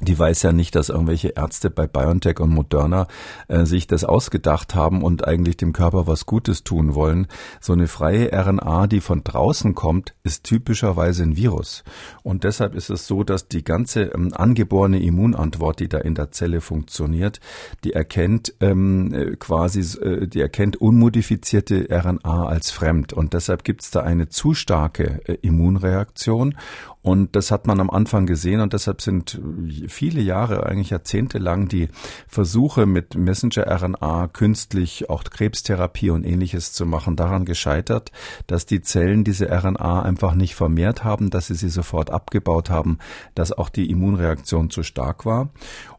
Die 0.00 0.18
weiß 0.18 0.42
ja 0.42 0.52
nicht, 0.52 0.74
dass 0.74 0.88
irgendwelche 0.88 1.28
Ärzte 1.28 1.70
bei 1.70 1.86
BioNTech 1.86 2.40
und 2.40 2.50
Moderna 2.50 3.06
äh, 3.48 3.64
sich 3.64 3.86
das 3.86 4.04
ausgedacht 4.04 4.74
haben 4.74 5.02
und 5.02 5.26
eigentlich 5.26 5.58
dem 5.58 5.72
Körper 5.72 6.06
was 6.06 6.24
Gutes 6.24 6.64
tun 6.64 6.94
wollen. 6.94 7.26
So 7.60 7.74
eine 7.74 7.86
freie 7.86 8.32
RNA, 8.32 8.86
die 8.86 9.00
von 9.00 9.22
draußen 9.22 9.74
kommt, 9.74 10.14
ist 10.22 10.44
typischerweise 10.44 11.22
ein 11.22 11.36
Virus. 11.36 11.84
Und 12.22 12.44
deshalb 12.44 12.74
ist 12.74 12.88
es 12.88 13.06
so, 13.06 13.24
dass 13.24 13.48
die 13.48 13.62
ganze 13.62 14.04
ähm, 14.04 14.32
angeborene 14.32 15.00
Immunantwort, 15.00 15.80
die 15.80 15.88
da 15.88 15.98
in 15.98 16.14
der 16.14 16.30
Zelle 16.30 16.62
funktioniert, 16.62 17.40
die 17.84 17.92
erkennt 17.92 18.54
ähm, 18.60 19.12
äh, 19.12 19.36
quasi, 19.36 19.80
äh, 20.00 20.26
die 20.26 20.40
erkennt 20.40 20.78
unmodifizierte 20.78 21.88
RNA 21.90 22.46
als 22.46 22.70
fremd. 22.70 23.12
Und 23.12 23.34
deshalb 23.34 23.64
gibt 23.64 23.82
es 23.82 23.90
da 23.90 24.00
eine 24.00 24.30
zu 24.30 24.54
starke 24.54 25.20
äh, 25.26 25.34
Immunreaktion. 25.42 26.54
Und 27.02 27.34
das 27.34 27.50
hat 27.50 27.66
man 27.66 27.80
am 27.80 27.88
Anfang 27.88 28.26
gesehen 28.26 28.60
und 28.60 28.74
deshalb 28.74 29.00
sind 29.00 29.40
viele 29.88 30.20
Jahre, 30.20 30.66
eigentlich 30.66 30.90
jahrzehntelang 30.90 31.66
die 31.66 31.88
Versuche 32.28 32.84
mit 32.84 33.14
Messenger-RNA 33.14 34.28
künstlich 34.28 35.08
auch 35.08 35.24
Krebstherapie 35.24 36.10
und 36.10 36.24
ähnliches 36.24 36.74
zu 36.74 36.84
machen 36.84 37.16
daran 37.16 37.46
gescheitert, 37.46 38.12
dass 38.46 38.66
die 38.66 38.82
Zellen 38.82 39.24
diese 39.24 39.46
RNA 39.50 40.02
einfach 40.02 40.34
nicht 40.34 40.54
vermehrt 40.54 41.02
haben, 41.02 41.30
dass 41.30 41.46
sie 41.46 41.54
sie 41.54 41.70
sofort 41.70 42.10
abgebaut 42.10 42.68
haben, 42.68 42.98
dass 43.34 43.52
auch 43.52 43.70
die 43.70 43.90
Immunreaktion 43.90 44.68
zu 44.68 44.82
stark 44.82 45.24
war. 45.24 45.50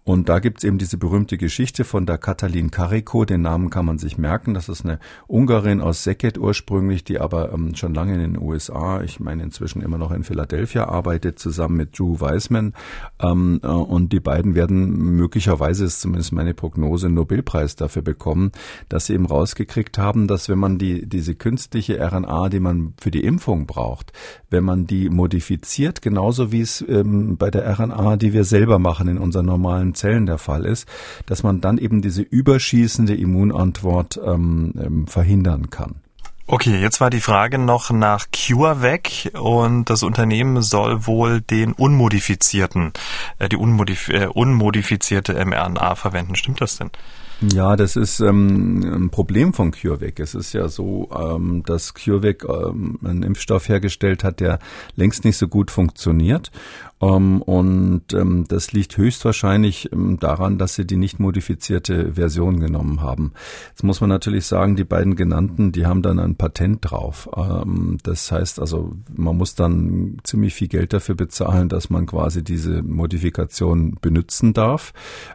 Und 0.03 0.29
da 0.29 0.39
gibt's 0.39 0.63
eben 0.63 0.79
diese 0.79 0.97
berühmte 0.97 1.37
Geschichte 1.37 1.83
von 1.83 2.07
der 2.07 2.17
Katalin 2.17 2.71
Kariko, 2.71 3.23
den 3.23 3.41
Namen 3.41 3.69
kann 3.69 3.85
man 3.85 3.99
sich 3.99 4.17
merken. 4.17 4.55
Das 4.55 4.67
ist 4.67 4.83
eine 4.83 4.99
Ungarin 5.27 5.79
aus 5.79 5.99
Szeket 5.99 6.39
ursprünglich, 6.39 7.03
die 7.03 7.19
aber 7.19 7.53
ähm, 7.53 7.75
schon 7.75 7.93
lange 7.93 8.15
in 8.15 8.19
den 8.19 8.41
USA, 8.41 9.03
ich 9.03 9.19
meine 9.19 9.43
inzwischen 9.43 9.83
immer 9.83 9.99
noch 9.99 10.11
in 10.11 10.23
Philadelphia 10.23 10.85
arbeitet, 10.85 11.37
zusammen 11.37 11.77
mit 11.77 11.99
Drew 11.99 12.19
Weissman. 12.19 12.73
Ähm, 13.21 13.59
äh, 13.61 13.67
und 13.67 14.11
die 14.11 14.19
beiden 14.19 14.55
werden 14.55 14.89
möglicherweise, 15.15 15.85
ist 15.85 16.01
zumindest 16.01 16.31
meine 16.31 16.55
Prognose, 16.55 17.05
einen 17.05 17.15
Nobelpreis 17.15 17.75
dafür 17.75 18.01
bekommen, 18.01 18.51
dass 18.89 19.05
sie 19.05 19.13
eben 19.13 19.27
rausgekriegt 19.27 19.99
haben, 19.99 20.27
dass 20.27 20.49
wenn 20.49 20.59
man 20.59 20.79
die, 20.79 21.07
diese 21.07 21.35
künstliche 21.35 21.99
RNA, 22.01 22.49
die 22.49 22.59
man 22.59 22.95
für 22.99 23.11
die 23.11 23.23
Impfung 23.23 23.67
braucht, 23.67 24.13
wenn 24.49 24.63
man 24.63 24.87
die 24.87 25.09
modifiziert, 25.09 26.01
genauso 26.01 26.51
wie 26.51 26.61
es 26.61 26.83
ähm, 26.87 27.37
bei 27.37 27.51
der 27.51 27.79
RNA, 27.79 28.17
die 28.17 28.33
wir 28.33 28.45
selber 28.45 28.79
machen 28.79 29.07
in 29.07 29.19
unseren 29.19 29.45
normalen 29.45 29.90
einzelnen 29.91 29.95
Zellen 29.95 30.25
der 30.25 30.37
Fall 30.37 30.65
ist, 30.65 30.87
dass 31.25 31.43
man 31.43 31.61
dann 31.61 31.77
eben 31.77 32.01
diese 32.01 32.21
überschießende 32.21 33.15
Immunantwort 33.15 34.19
ähm, 34.23 34.73
ähm, 34.77 35.07
verhindern 35.07 35.69
kann. 35.69 35.95
Okay, 36.47 36.81
jetzt 36.81 36.99
war 36.99 37.09
die 37.09 37.21
Frage 37.21 37.57
noch 37.57 37.91
nach 37.91 38.25
CureVac 38.31 39.39
und 39.39 39.89
das 39.89 40.03
Unternehmen 40.03 40.61
soll 40.61 41.07
wohl 41.07 41.39
den 41.39 41.71
unmodifizierten, 41.71 42.91
äh, 43.39 43.47
die 43.47 43.55
unmodif 43.55 44.09
äh, 44.09 44.25
unmodifizierte 44.27 45.33
mRNA 45.45 45.95
verwenden. 45.95 46.35
Stimmt 46.35 46.59
das 46.59 46.77
denn? 46.77 46.89
Ja, 47.41 47.75
das 47.75 47.95
ist 47.95 48.19
ähm, 48.19 48.83
ein 48.83 49.09
Problem 49.09 49.51
von 49.53 49.71
CureVac. 49.71 50.19
Es 50.19 50.35
ist 50.35 50.53
ja 50.53 50.69
so, 50.69 51.09
ähm, 51.11 51.63
dass 51.65 51.95
CureVac 51.95 52.43
ähm, 52.47 52.99
einen 53.03 53.23
Impfstoff 53.23 53.67
hergestellt 53.67 54.23
hat, 54.23 54.39
der 54.39 54.59
längst 54.95 55.25
nicht 55.25 55.37
so 55.37 55.47
gut 55.47 55.71
funktioniert. 55.71 56.51
Ähm, 57.01 57.41
und 57.41 58.13
ähm, 58.13 58.45
das 58.47 58.73
liegt 58.73 58.95
höchstwahrscheinlich 58.95 59.91
ähm, 59.91 60.19
daran, 60.19 60.57
dass 60.57 60.75
sie 60.75 60.85
die 60.85 60.97
nicht 60.97 61.19
modifizierte 61.19 62.13
Version 62.13 62.59
genommen 62.59 63.01
haben. 63.01 63.33
Jetzt 63.69 63.83
muss 63.83 64.01
man 64.01 64.09
natürlich 64.09 64.45
sagen, 64.45 64.75
die 64.75 64.83
beiden 64.83 65.15
genannten, 65.15 65.71
die 65.71 65.85
haben 65.85 66.03
dann 66.03 66.19
ein 66.19 66.35
Patent 66.35 66.79
drauf. 66.81 67.27
Ähm, 67.35 67.97
das 68.03 68.31
heißt 68.31 68.59
also, 68.59 68.93
man 69.15 69.35
muss 69.35 69.55
dann 69.55 70.17
ziemlich 70.23 70.53
viel 70.53 70.67
Geld 70.67 70.93
dafür 70.93 71.15
bezahlen, 71.15 71.69
dass 71.69 71.89
man 71.89 72.05
quasi 72.05 72.43
diese 72.43 72.83
Modifikation 72.83 73.97
benutzen 73.99 74.53
darf. 74.53 74.93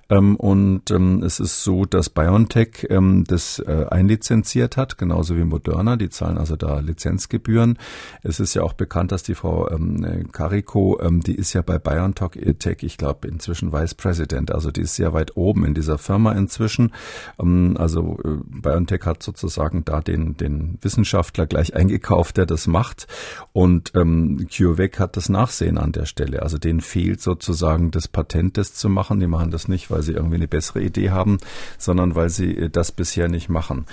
Ähm, 0.09 0.37
und 0.37 0.91
ähm, 0.93 1.23
es 1.25 1.41
ist 1.41 1.65
so, 1.65 1.85
dass 1.97 2.11
BioNTech 2.11 2.87
ähm, 2.91 3.25
das 3.27 3.59
äh, 3.59 3.87
einlizenziert 3.89 4.77
hat, 4.77 4.99
genauso 4.99 5.35
wie 5.37 5.45
Moderna. 5.45 5.97
Die 5.97 6.11
zahlen 6.11 6.37
also 6.37 6.55
da 6.55 6.81
Lizenzgebühren. 6.81 7.79
Es 8.23 8.39
ist 8.39 8.53
ja 8.55 8.63
auch 8.63 8.75
bekannt, 8.75 9.13
dass 9.13 9.23
die 9.23 9.35
Frau 9.35 9.71
ähm, 9.71 10.29
Carico, 10.31 11.01
ähm, 11.01 11.21
die 11.23 11.35
ist 11.35 11.55
ja 11.55 11.63
bei 11.63 11.79
BioNTech, 11.79 12.83
ich 12.83 12.99
glaube, 12.99 13.29
inzwischen 13.29 13.73
Vice 13.73 13.95
President. 13.95 14.53
Also 14.53 14.71
die 14.71 14.83
ist 14.83 14.95
sehr 14.95 15.15
weit 15.15 15.37
oben 15.39 15.65
in 15.65 15.73
dieser 15.73 15.97
Firma 15.97 16.33
inzwischen. 16.33 16.93
Ähm, 17.41 17.77
also 17.79 18.19
äh, 18.23 18.37
BioNTech 18.45 19.07
hat 19.07 19.23
sozusagen 19.23 19.87
da 19.87 20.03
den, 20.03 20.37
den 20.37 20.79
Wissenschaftler 20.83 21.47
gleich 21.47 21.75
eingekauft, 21.75 22.37
der 22.37 22.45
das 22.45 22.67
macht. 22.67 23.07
Und 23.55 23.93
ähm, 23.95 24.47
CureVac 24.55 25.01
hat 25.01 25.17
das 25.17 25.31
Nachsehen 25.31 25.79
an 25.79 25.93
der 25.93 26.05
Stelle. 26.05 26.43
Also 26.43 26.59
denen 26.59 26.83
fehlt 26.83 27.23
sozusagen 27.23 27.91
das 27.91 28.07
Patent, 28.07 28.59
das 28.59 28.75
zu 28.75 28.91
machen. 28.91 29.19
Die 29.19 29.27
machen 29.27 29.51
das 29.51 29.67
nicht, 29.67 29.91
weil 29.91 30.03
sie 30.03 30.13
irgendwie 30.13 30.37
eine 30.37 30.49
bessere 30.49 30.83
Idee 30.83 31.09
haben, 31.11 31.39
sondern 31.87 32.15
weil 32.15 32.29
sie 32.29 32.55
äh, 32.55 32.69
das 32.69 32.93
bisher 32.93 33.29
nicht 33.29 33.49
machen. 33.49 33.87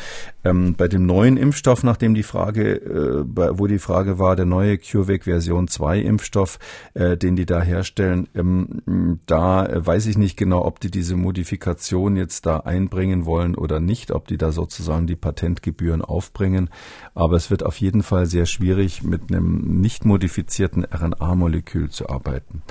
Ähm, 0.43 0.75
bei 0.75 0.89
dem 0.89 1.05
neuen 1.05 1.38
Impfstoff, 1.38 1.83
nachdem 1.83 2.13
die 2.13 2.23
Frage, 2.23 2.75
äh, 2.75 3.23
wo 3.57 3.67
die 3.67 3.79
Frage 3.79 4.19
war, 4.19 4.35
der 4.35 4.45
neue 4.45 4.77
CureVac 4.77 5.23
Version 5.23 5.69
2 5.69 6.00
Impfstoff, 6.00 6.59
äh, 6.95 7.15
den 7.15 7.38
die 7.38 7.45
da 7.45 7.62
herstellen, 7.62 8.27
ähm, 8.35 9.19
da 9.25 9.69
weiß 9.73 10.07
ich 10.07 10.17
nicht 10.17 10.35
genau, 10.35 10.65
ob 10.65 10.81
die 10.81 10.91
diese 10.91 11.15
Modifikation 11.15 12.17
jetzt 12.17 12.45
da 12.45 12.57
einbringen 12.57 13.25
wollen 13.25 13.55
oder 13.55 13.79
nicht, 13.79 14.12
ob 14.12 14.27
die 14.27 14.38
da 14.38 14.51
sozusagen 14.51 15.07
die 15.07 15.15
Patentgebühren 15.15 16.01
aufbringen. 16.01 16.69
Aber 17.15 17.38
es 17.38 17.50
wird 17.50 17.63
auf 17.63 17.77
jeden 17.77 18.03
Fall 18.03 18.25
sehr 18.25 18.45
schwierig, 18.45 19.03
mit 19.03 19.31
einem 19.31 19.79
nicht 19.79 20.03
modifizierten 20.03 20.83
RNA-Molekül 20.83 21.89
zu 21.89 22.09
arbeiten. 22.09 22.63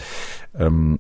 Ähm, 0.54 0.98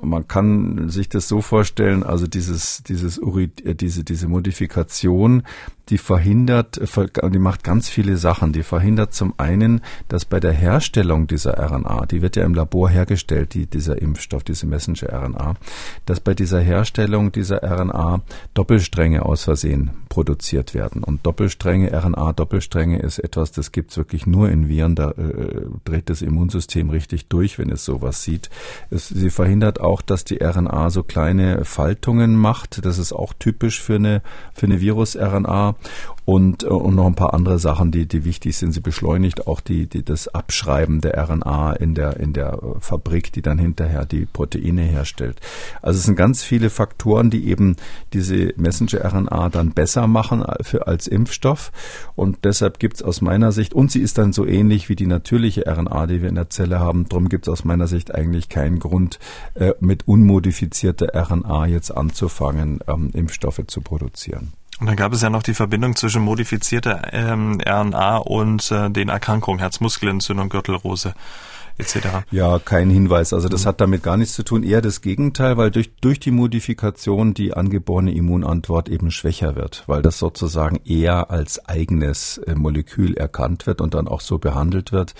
man 0.00 0.28
kann 0.28 0.88
sich 0.88 1.08
das 1.08 1.28
so 1.28 1.42
vorstellen, 1.42 2.02
also 2.02 2.26
dieses, 2.26 2.82
dieses 2.82 3.18
Äh, 3.22 3.74
diese, 3.74 4.04
diese 4.04 4.28
Modifikation, 4.28 5.44
die 5.92 5.98
verhindert, 5.98 6.80
die 6.80 7.38
macht 7.38 7.64
ganz 7.64 7.90
viele 7.90 8.16
Sachen. 8.16 8.54
Die 8.54 8.62
verhindert 8.62 9.12
zum 9.12 9.34
einen, 9.36 9.82
dass 10.08 10.24
bei 10.24 10.40
der 10.40 10.52
Herstellung 10.52 11.26
dieser 11.26 11.58
RNA, 11.58 12.06
die 12.06 12.22
wird 12.22 12.34
ja 12.34 12.44
im 12.44 12.54
Labor 12.54 12.88
hergestellt, 12.88 13.52
die, 13.52 13.66
dieser 13.66 14.00
Impfstoff, 14.00 14.42
diese 14.42 14.66
Messenger-RNA, 14.66 15.56
dass 16.06 16.20
bei 16.20 16.32
dieser 16.32 16.60
Herstellung 16.60 17.30
dieser 17.30 17.62
RNA 17.62 18.22
Doppelstränge 18.54 19.26
aus 19.26 19.44
Versehen 19.44 19.90
produziert 20.08 20.72
werden. 20.72 21.04
Und 21.04 21.26
Doppelstränge, 21.26 21.92
RNA-Doppelstränge 21.92 22.98
ist 23.00 23.18
etwas, 23.18 23.52
das 23.52 23.70
gibt's 23.70 23.98
wirklich 23.98 24.26
nur 24.26 24.48
in 24.48 24.70
Viren, 24.70 24.94
da 24.94 25.10
äh, 25.10 25.66
dreht 25.84 26.08
das 26.08 26.22
Immunsystem 26.22 26.88
richtig 26.88 27.26
durch, 27.26 27.58
wenn 27.58 27.68
es 27.68 27.84
sowas 27.84 28.22
sieht. 28.22 28.48
Es, 28.88 29.08
sie 29.08 29.28
verhindert 29.28 29.82
auch, 29.82 30.00
dass 30.00 30.24
die 30.24 30.42
RNA 30.42 30.88
so 30.88 31.02
kleine 31.02 31.66
Faltungen 31.66 32.34
macht. 32.34 32.82
Das 32.86 32.96
ist 32.96 33.12
auch 33.12 33.34
typisch 33.38 33.82
für 33.82 33.96
eine, 33.96 34.22
für 34.54 34.64
eine 34.64 34.80
Virus-RNA 34.80 35.74
und, 36.24 36.62
äh, 36.62 36.66
und 36.66 36.94
noch 36.94 37.06
ein 37.06 37.14
paar 37.14 37.34
andere 37.34 37.58
Sachen, 37.58 37.90
die, 37.90 38.06
die 38.06 38.24
wichtig 38.24 38.56
sind. 38.56 38.72
Sie 38.72 38.80
beschleunigt 38.80 39.46
auch 39.46 39.60
die, 39.60 39.86
die, 39.86 40.04
das 40.04 40.28
Abschreiben 40.28 41.00
der 41.00 41.18
RNA 41.18 41.72
in 41.74 41.94
der, 41.94 42.18
in 42.18 42.32
der 42.32 42.54
äh, 42.54 42.80
Fabrik, 42.80 43.32
die 43.32 43.42
dann 43.42 43.58
hinterher 43.58 44.04
die 44.04 44.26
Proteine 44.26 44.82
herstellt. 44.82 45.40
Also 45.80 45.98
es 45.98 46.04
sind 46.04 46.16
ganz 46.16 46.42
viele 46.42 46.70
Faktoren, 46.70 47.30
die 47.30 47.48
eben 47.48 47.76
diese 48.12 48.52
Messenger-RNA 48.56 49.48
dann 49.48 49.72
besser 49.72 50.06
machen 50.06 50.44
für, 50.62 50.86
als 50.86 51.06
Impfstoff. 51.06 51.72
Und 52.14 52.38
deshalb 52.44 52.78
gibt 52.78 52.96
es 52.96 53.02
aus 53.02 53.20
meiner 53.20 53.52
Sicht, 53.52 53.74
und 53.74 53.90
sie 53.90 54.00
ist 54.00 54.18
dann 54.18 54.32
so 54.32 54.46
ähnlich 54.46 54.88
wie 54.88 54.96
die 54.96 55.06
natürliche 55.06 55.64
RNA, 55.66 56.06
die 56.06 56.22
wir 56.22 56.28
in 56.28 56.34
der 56.36 56.50
Zelle 56.50 56.78
haben, 56.78 57.08
darum 57.08 57.28
gibt 57.28 57.46
es 57.46 57.52
aus 57.52 57.64
meiner 57.64 57.86
Sicht 57.86 58.14
eigentlich 58.14 58.48
keinen 58.48 58.78
Grund, 58.78 59.18
äh, 59.54 59.72
mit 59.80 60.06
unmodifizierter 60.06 61.14
RNA 61.14 61.66
jetzt 61.66 61.90
anzufangen, 61.90 62.80
ähm, 62.86 63.10
Impfstoffe 63.12 63.62
zu 63.66 63.80
produzieren. 63.80 64.52
Und 64.82 64.86
dann 64.86 64.96
gab 64.96 65.12
es 65.12 65.22
ja 65.22 65.30
noch 65.30 65.44
die 65.44 65.54
Verbindung 65.54 65.94
zwischen 65.94 66.22
modifizierter 66.22 67.12
ähm, 67.12 67.60
RNA 67.64 68.16
und 68.16 68.68
äh, 68.72 68.90
den 68.90 69.10
Erkrankungen 69.10 69.60
Herzmuskelentzündung, 69.60 70.48
Gürtelrose. 70.48 71.14
Etc. 71.78 72.24
Ja, 72.30 72.58
kein 72.58 72.90
Hinweis. 72.90 73.32
Also 73.32 73.48
das 73.48 73.64
mhm. 73.64 73.68
hat 73.68 73.80
damit 73.80 74.02
gar 74.02 74.16
nichts 74.16 74.34
zu 74.34 74.42
tun. 74.42 74.62
Eher 74.62 74.82
das 74.82 75.00
Gegenteil, 75.00 75.56
weil 75.56 75.70
durch, 75.70 75.92
durch 76.00 76.20
die 76.20 76.30
Modifikation 76.30 77.34
die 77.34 77.54
angeborene 77.54 78.14
Immunantwort 78.14 78.88
eben 78.88 79.10
schwächer 79.10 79.56
wird, 79.56 79.84
weil 79.86 80.02
das 80.02 80.18
sozusagen 80.18 80.80
eher 80.84 81.30
als 81.30 81.66
eigenes 81.68 82.38
äh, 82.38 82.54
Molekül 82.54 83.14
erkannt 83.14 83.66
wird 83.66 83.80
und 83.80 83.94
dann 83.94 84.08
auch 84.08 84.20
so 84.20 84.38
behandelt 84.38 84.92
wird. 84.92 85.14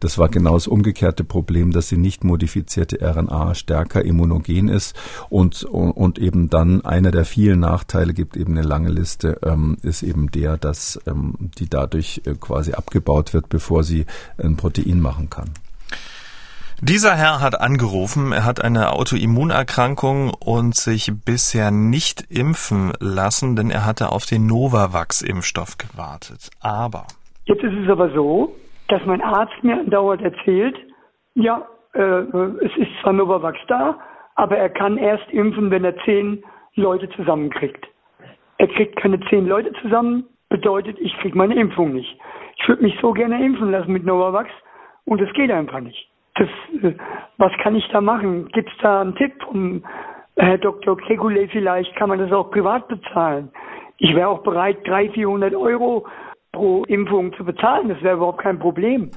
Das 0.00 0.18
war 0.18 0.28
genau 0.28 0.54
das 0.54 0.66
umgekehrte 0.66 1.24
Problem, 1.24 1.72
dass 1.72 1.88
die 1.88 1.96
nicht 1.96 2.24
modifizierte 2.24 2.98
RNA 3.00 3.54
stärker 3.54 4.04
immunogen 4.04 4.68
ist 4.68 4.94
und, 5.28 5.62
und, 5.64 5.92
und 5.92 6.18
eben 6.18 6.50
dann 6.50 6.84
einer 6.84 7.10
der 7.10 7.24
vielen 7.24 7.60
Nachteile 7.60 8.14
gibt 8.14 8.36
eben 8.36 8.56
eine 8.56 8.66
lange 8.66 8.90
Liste, 8.90 9.38
ähm, 9.42 9.76
ist 9.82 10.02
eben 10.02 10.30
der, 10.30 10.56
dass 10.56 11.00
ähm, 11.06 11.34
die 11.58 11.68
dadurch 11.68 12.22
äh, 12.24 12.34
quasi 12.34 12.72
abgebaut 12.72 13.34
wird, 13.34 13.48
bevor 13.48 13.84
sie 13.84 14.06
ein 14.38 14.56
Protein 14.56 15.00
machen 15.00 15.30
kann. 15.30 15.50
Dieser 16.82 17.14
Herr 17.14 17.42
hat 17.42 17.60
angerufen, 17.60 18.32
er 18.32 18.46
hat 18.46 18.64
eine 18.64 18.92
Autoimmunerkrankung 18.94 20.32
und 20.42 20.74
sich 20.74 21.12
bisher 21.26 21.70
nicht 21.70 22.24
impfen 22.30 22.92
lassen, 23.00 23.54
denn 23.54 23.70
er 23.70 23.84
hatte 23.84 24.10
auf 24.10 24.24
den 24.24 24.46
Novavax-Impfstoff 24.46 25.76
gewartet. 25.76 26.48
Aber. 26.62 27.04
Jetzt 27.44 27.62
ist 27.62 27.74
es 27.84 27.90
aber 27.90 28.08
so, 28.14 28.56
dass 28.88 29.04
mein 29.04 29.20
Arzt 29.20 29.62
mir 29.62 29.74
andauernd 29.74 30.22
erzählt, 30.22 30.74
ja, 31.34 31.68
äh, 31.92 32.00
es 32.00 32.74
ist 32.78 32.88
zwar 33.02 33.12
Novavax 33.12 33.58
da, 33.68 33.98
aber 34.36 34.56
er 34.56 34.70
kann 34.70 34.96
erst 34.96 35.28
impfen, 35.32 35.70
wenn 35.70 35.84
er 35.84 35.98
zehn 36.06 36.42
Leute 36.76 37.10
zusammenkriegt. 37.10 37.86
Er 38.56 38.68
kriegt 38.68 38.96
keine 38.96 39.20
zehn 39.28 39.46
Leute 39.46 39.70
zusammen, 39.82 40.24
bedeutet, 40.48 40.98
ich 40.98 41.12
kriege 41.18 41.36
meine 41.36 41.60
Impfung 41.60 41.92
nicht. 41.92 42.18
Ich 42.56 42.66
würde 42.66 42.82
mich 42.82 42.94
so 43.02 43.12
gerne 43.12 43.44
impfen 43.44 43.70
lassen 43.70 43.92
mit 43.92 44.06
Novavax 44.06 44.48
und 45.04 45.20
es 45.20 45.30
geht 45.34 45.50
einfach 45.50 45.80
nicht 45.80 46.09
das, 46.40 46.48
äh, 46.82 46.94
was 47.38 47.52
kann 47.62 47.76
ich 47.76 47.86
da 47.92 48.00
machen? 48.00 48.48
Gibt 48.48 48.70
es 48.70 48.76
da 48.82 49.02
einen 49.02 49.14
Tipp 49.14 49.32
vom 49.44 49.84
Herr 50.36 50.58
Dr. 50.58 50.96
Kegule 50.96 51.48
vielleicht? 51.48 51.94
Kann 51.96 52.08
man 52.08 52.18
das 52.18 52.32
auch 52.32 52.50
privat 52.50 52.88
bezahlen? 52.88 53.50
Ich 53.98 54.14
wäre 54.14 54.28
auch 54.28 54.42
bereit, 54.42 54.78
300, 54.86 55.14
400 55.14 55.54
Euro 55.54 56.06
pro 56.52 56.84
Impfung 56.84 57.34
zu 57.34 57.44
bezahlen. 57.44 57.88
Das 57.88 58.02
wäre 58.02 58.16
überhaupt 58.16 58.42
kein 58.42 58.58
Problem. 58.58 59.10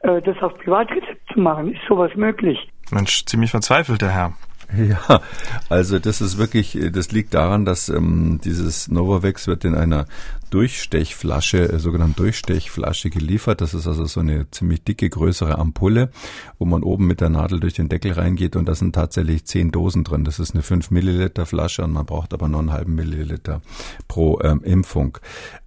Äh, 0.00 0.22
das 0.22 0.40
auf 0.42 0.54
Privatrezept 0.54 1.32
zu 1.32 1.40
machen, 1.40 1.72
ist 1.72 1.80
sowas 1.88 2.12
möglich. 2.14 2.58
Mensch, 2.92 3.24
ziemlich 3.26 3.50
verzweifelt, 3.50 4.00
der 4.02 4.10
Herr. 4.10 4.32
Ja, 4.76 5.22
also 5.70 5.98
das 5.98 6.20
ist 6.20 6.36
wirklich, 6.36 6.78
das 6.92 7.10
liegt 7.10 7.32
daran, 7.32 7.64
dass 7.64 7.88
ähm, 7.88 8.38
dieses 8.44 8.88
Novavax 8.88 9.48
wird 9.48 9.64
in 9.64 9.74
einer 9.74 10.04
Durchstechflasche, 10.50 11.72
äh, 11.72 11.78
sogenannte 11.78 12.22
Durchstechflasche 12.22 13.10
geliefert. 13.10 13.60
Das 13.60 13.74
ist 13.74 13.86
also 13.86 14.04
so 14.06 14.20
eine 14.20 14.50
ziemlich 14.50 14.82
dicke, 14.82 15.08
größere 15.08 15.58
Ampulle, 15.58 16.10
wo 16.58 16.64
man 16.64 16.82
oben 16.82 17.06
mit 17.06 17.20
der 17.20 17.28
Nadel 17.28 17.60
durch 17.60 17.74
den 17.74 17.88
Deckel 17.88 18.12
reingeht 18.12 18.56
und 18.56 18.66
da 18.66 18.74
sind 18.74 18.94
tatsächlich 18.94 19.44
zehn 19.44 19.70
Dosen 19.70 20.04
drin. 20.04 20.24
Das 20.24 20.38
ist 20.38 20.54
eine 20.54 20.62
5 20.62 20.90
Milliliter 20.90 21.46
Flasche 21.46 21.84
und 21.84 21.92
man 21.92 22.06
braucht 22.06 22.32
aber 22.34 22.48
nur 22.48 22.60
einen 22.60 22.72
halben 22.72 22.94
Milliliter 22.94 23.60
pro 24.08 24.40
ähm, 24.42 24.62
Impfung. 24.64 25.18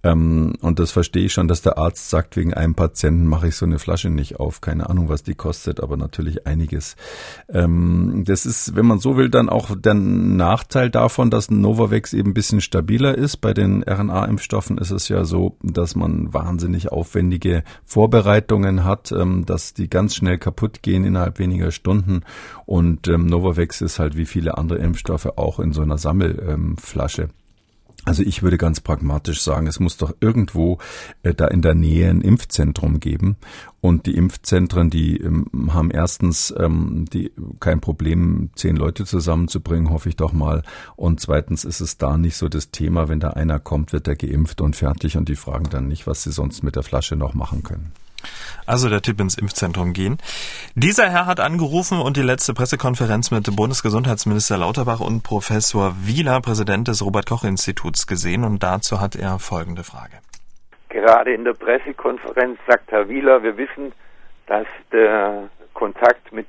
Ähm, 0.02 0.54
und 0.60 0.78
das 0.78 0.90
verstehe 0.90 1.26
ich 1.26 1.32
schon, 1.32 1.48
dass 1.48 1.62
der 1.62 1.78
Arzt 1.78 2.10
sagt, 2.10 2.36
wegen 2.36 2.54
einem 2.54 2.74
Patienten 2.74 3.26
mache 3.26 3.48
ich 3.48 3.56
so 3.56 3.66
eine 3.66 3.78
Flasche 3.78 4.10
nicht 4.10 4.40
auf. 4.40 4.60
Keine 4.60 4.88
Ahnung, 4.90 5.08
was 5.08 5.22
die 5.22 5.34
kostet, 5.34 5.80
aber 5.80 5.96
natürlich 5.96 6.46
einiges. 6.46 6.96
Ähm, 7.48 8.24
das 8.26 8.46
ist, 8.46 8.76
wenn 8.76 8.86
man 8.86 8.98
so 8.98 9.16
will, 9.16 9.30
dann 9.30 9.48
auch 9.48 9.70
der 9.76 9.94
Nachteil 9.94 10.90
davon, 10.90 11.30
dass 11.30 11.50
Novavax 11.50 12.12
eben 12.12 12.30
ein 12.30 12.34
bisschen 12.34 12.60
stabiler 12.60 13.16
ist 13.16 13.38
bei 13.38 13.54
den 13.54 13.82
RNA-Impfstoffen 13.84 14.71
Impfstoffen 14.72 14.78
ist 14.78 14.90
es 14.90 15.08
ja 15.08 15.24
so, 15.24 15.56
dass 15.62 15.94
man 15.94 16.32
wahnsinnig 16.32 16.90
aufwendige 16.92 17.64
Vorbereitungen 17.84 18.84
hat, 18.84 19.12
ähm, 19.12 19.44
dass 19.46 19.74
die 19.74 19.88
ganz 19.88 20.14
schnell 20.14 20.38
kaputt 20.38 20.82
gehen 20.82 21.04
innerhalb 21.04 21.38
weniger 21.38 21.70
Stunden. 21.70 22.22
Und 22.66 23.08
ähm, 23.08 23.26
Novavax 23.26 23.80
ist 23.80 23.98
halt 23.98 24.16
wie 24.16 24.26
viele 24.26 24.56
andere 24.58 24.78
Impfstoffe 24.78 25.26
auch 25.36 25.60
in 25.60 25.72
so 25.72 25.82
einer 25.82 25.98
Sammelflasche. 25.98 27.28
Also 28.04 28.24
ich 28.24 28.42
würde 28.42 28.58
ganz 28.58 28.80
pragmatisch 28.80 29.42
sagen, 29.42 29.68
es 29.68 29.78
muss 29.78 29.96
doch 29.96 30.12
irgendwo 30.20 30.78
äh, 31.22 31.34
da 31.34 31.46
in 31.46 31.62
der 31.62 31.74
Nähe 31.74 32.10
ein 32.10 32.20
Impfzentrum 32.20 32.98
geben. 32.98 33.36
Und 33.80 34.06
die 34.06 34.16
Impfzentren, 34.16 34.90
die 34.90 35.18
ähm, 35.18 35.46
haben 35.72 35.90
erstens 35.90 36.52
ähm, 36.58 37.04
die, 37.12 37.32
kein 37.60 37.80
Problem, 37.80 38.50
zehn 38.56 38.74
Leute 38.74 39.04
zusammenzubringen, 39.04 39.90
hoffe 39.90 40.08
ich 40.08 40.16
doch 40.16 40.32
mal. 40.32 40.62
Und 40.96 41.20
zweitens 41.20 41.64
ist 41.64 41.80
es 41.80 41.96
da 41.96 42.16
nicht 42.16 42.36
so 42.36 42.48
das 42.48 42.72
Thema, 42.72 43.08
wenn 43.08 43.20
da 43.20 43.30
einer 43.30 43.60
kommt, 43.60 43.92
wird 43.92 44.08
er 44.08 44.16
geimpft 44.16 44.60
und 44.60 44.74
fertig 44.74 45.16
und 45.16 45.28
die 45.28 45.36
fragen 45.36 45.70
dann 45.70 45.86
nicht, 45.86 46.08
was 46.08 46.24
sie 46.24 46.32
sonst 46.32 46.64
mit 46.64 46.74
der 46.74 46.82
Flasche 46.82 47.14
noch 47.14 47.34
machen 47.34 47.62
können. 47.62 47.92
Also 48.66 48.88
der 48.88 49.02
Tipp 49.02 49.20
ins 49.20 49.36
Impfzentrum 49.36 49.92
gehen. 49.92 50.18
Dieser 50.74 51.08
Herr 51.10 51.26
hat 51.26 51.40
angerufen 51.40 52.00
und 52.00 52.16
die 52.16 52.22
letzte 52.22 52.54
Pressekonferenz 52.54 53.30
mit 53.30 53.54
Bundesgesundheitsminister 53.54 54.58
Lauterbach 54.58 55.00
und 55.00 55.22
Professor 55.22 55.94
Wieler, 56.02 56.40
Präsident 56.40 56.88
des 56.88 57.04
Robert 57.04 57.26
Koch 57.26 57.44
Instituts, 57.44 58.06
gesehen 58.06 58.44
und 58.44 58.62
dazu 58.62 59.00
hat 59.00 59.16
er 59.16 59.38
folgende 59.38 59.84
Frage. 59.84 60.18
Gerade 60.88 61.32
in 61.32 61.44
der 61.44 61.54
Pressekonferenz 61.54 62.58
sagt 62.66 62.90
Herr 62.90 63.08
Wieler, 63.08 63.42
wir 63.42 63.56
wissen, 63.56 63.92
dass 64.46 64.66
der 64.92 65.48
Kontakt 65.74 66.32
mit 66.32 66.48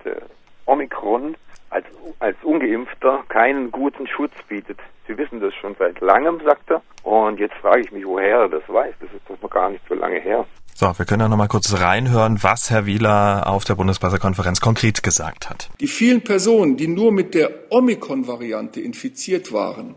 Omikron 0.65 1.35
als, 1.69 1.85
als 2.19 2.37
Ungeimpfter 2.43 3.23
keinen 3.29 3.71
guten 3.71 4.07
Schutz 4.07 4.33
bietet. 4.47 4.79
Sie 5.07 5.17
wissen 5.17 5.41
das 5.41 5.53
schon 5.55 5.75
seit 5.77 5.99
langem, 5.99 6.39
sagt 6.45 6.69
er. 6.69 6.81
Und 7.03 7.39
jetzt 7.39 7.55
frage 7.55 7.81
ich 7.81 7.91
mich, 7.91 8.05
woher 8.05 8.41
er 8.41 8.49
das 8.49 8.63
weiß. 8.67 8.93
Das 8.99 9.11
ist 9.11 9.27
doch 9.27 9.41
noch 9.41 9.49
gar 9.49 9.69
nicht 9.69 9.83
so 9.89 9.95
lange 9.95 10.19
her. 10.19 10.45
So, 10.75 10.91
wir 10.97 11.05
können 11.05 11.21
ja 11.21 11.27
noch 11.29 11.37
mal 11.37 11.47
kurz 11.47 11.71
reinhören, 11.73 12.41
was 12.41 12.69
Herr 12.69 12.85
Wieler 12.85 13.47
auf 13.47 13.63
der 13.63 13.75
Bundespressekonferenz 13.75 14.59
konkret 14.59 15.03
gesagt 15.03 15.49
hat. 15.49 15.69
Die 15.79 15.87
vielen 15.87 16.21
Personen, 16.21 16.77
die 16.77 16.87
nur 16.87 17.11
mit 17.11 17.35
der 17.35 17.51
Omikron-Variante 17.69 18.81
infiziert 18.81 19.53
waren, 19.53 19.95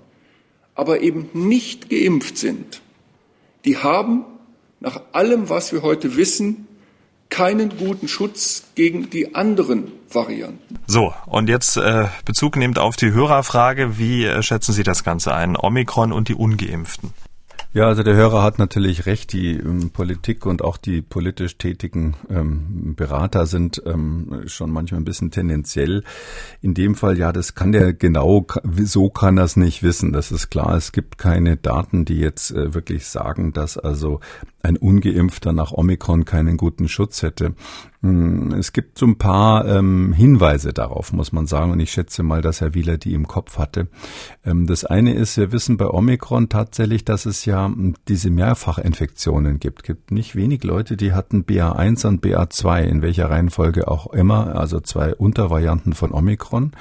aber 0.74 1.00
eben 1.00 1.30
nicht 1.32 1.88
geimpft 1.88 2.36
sind, 2.36 2.82
die 3.64 3.78
haben 3.78 4.24
nach 4.80 5.00
allem, 5.12 5.48
was 5.48 5.72
wir 5.72 5.82
heute 5.82 6.16
wissen, 6.16 6.66
keinen 7.30 7.76
guten 7.76 8.06
Schutz 8.06 8.64
gegen 8.74 9.10
die 9.10 9.34
anderen 9.34 9.92
Varianten. 10.12 10.78
So, 10.86 11.12
und 11.26 11.48
jetzt 11.48 11.76
äh, 11.76 12.06
Bezug 12.24 12.56
nehmend 12.56 12.78
auf 12.78 12.96
die 12.96 13.12
Hörerfrage, 13.12 13.98
wie 13.98 14.24
äh, 14.24 14.42
schätzen 14.42 14.72
Sie 14.72 14.84
das 14.84 15.02
Ganze 15.02 15.34
ein? 15.34 15.56
Omikron 15.56 16.12
und 16.12 16.28
die 16.28 16.34
Ungeimpften. 16.34 17.12
Ja, 17.76 17.88
also 17.88 18.02
der 18.02 18.14
Hörer 18.14 18.42
hat 18.42 18.58
natürlich 18.58 19.04
recht. 19.04 19.34
Die 19.34 19.50
ähm, 19.50 19.90
Politik 19.90 20.46
und 20.46 20.64
auch 20.64 20.78
die 20.78 21.02
politisch 21.02 21.58
tätigen 21.58 22.16
ähm, 22.30 22.94
Berater 22.96 23.44
sind 23.44 23.82
ähm, 23.84 24.44
schon 24.46 24.70
manchmal 24.70 25.02
ein 25.02 25.04
bisschen 25.04 25.30
tendenziell. 25.30 26.02
In 26.62 26.72
dem 26.72 26.94
Fall, 26.94 27.18
ja, 27.18 27.32
das 27.32 27.54
kann 27.54 27.72
der 27.72 27.92
genau, 27.92 28.46
so 28.82 29.10
kann 29.10 29.36
es 29.36 29.56
nicht 29.56 29.82
wissen. 29.82 30.14
Das 30.14 30.32
ist 30.32 30.48
klar. 30.48 30.74
Es 30.74 30.90
gibt 30.90 31.18
keine 31.18 31.58
Daten, 31.58 32.06
die 32.06 32.16
jetzt 32.16 32.50
äh, 32.50 32.72
wirklich 32.72 33.08
sagen, 33.08 33.52
dass 33.52 33.76
also 33.76 34.20
ein 34.66 34.76
Ungeimpfter 34.76 35.52
nach 35.52 35.72
Omikron 35.72 36.24
keinen 36.24 36.56
guten 36.56 36.88
Schutz 36.88 37.22
hätte. 37.22 37.54
Hm, 38.02 38.52
es 38.52 38.72
gibt 38.72 38.98
so 38.98 39.06
ein 39.06 39.16
paar 39.16 39.66
ähm, 39.66 40.12
Hinweise 40.12 40.72
darauf, 40.72 41.12
muss 41.12 41.32
man 41.32 41.46
sagen, 41.46 41.72
und 41.72 41.80
ich 41.80 41.90
schätze 41.90 42.22
mal, 42.22 42.42
dass 42.42 42.60
Herr 42.60 42.74
Wieler 42.74 42.98
die 42.98 43.14
im 43.14 43.26
Kopf 43.26 43.58
hatte. 43.58 43.88
Ähm, 44.44 44.66
das 44.66 44.84
eine 44.84 45.14
ist, 45.14 45.36
wir 45.36 45.52
wissen 45.52 45.76
bei 45.76 45.88
Omikron 45.88 46.48
tatsächlich, 46.48 47.04
dass 47.04 47.26
es 47.26 47.44
ja 47.44 47.70
diese 48.08 48.30
Mehrfachinfektionen 48.30 49.58
gibt. 49.58 49.80
Es 49.80 49.86
gibt 49.86 50.10
nicht 50.10 50.36
wenig 50.36 50.62
Leute, 50.64 50.96
die 50.96 51.12
hatten 51.12 51.44
BA1 51.44 52.06
und 52.06 52.24
BA2, 52.24 52.82
in 52.82 53.02
welcher 53.02 53.30
Reihenfolge 53.30 53.88
auch 53.88 54.12
immer, 54.12 54.56
also 54.56 54.80
zwei 54.80 55.14
Untervarianten 55.14 55.94
von 55.94 56.12
Omikron. 56.12 56.72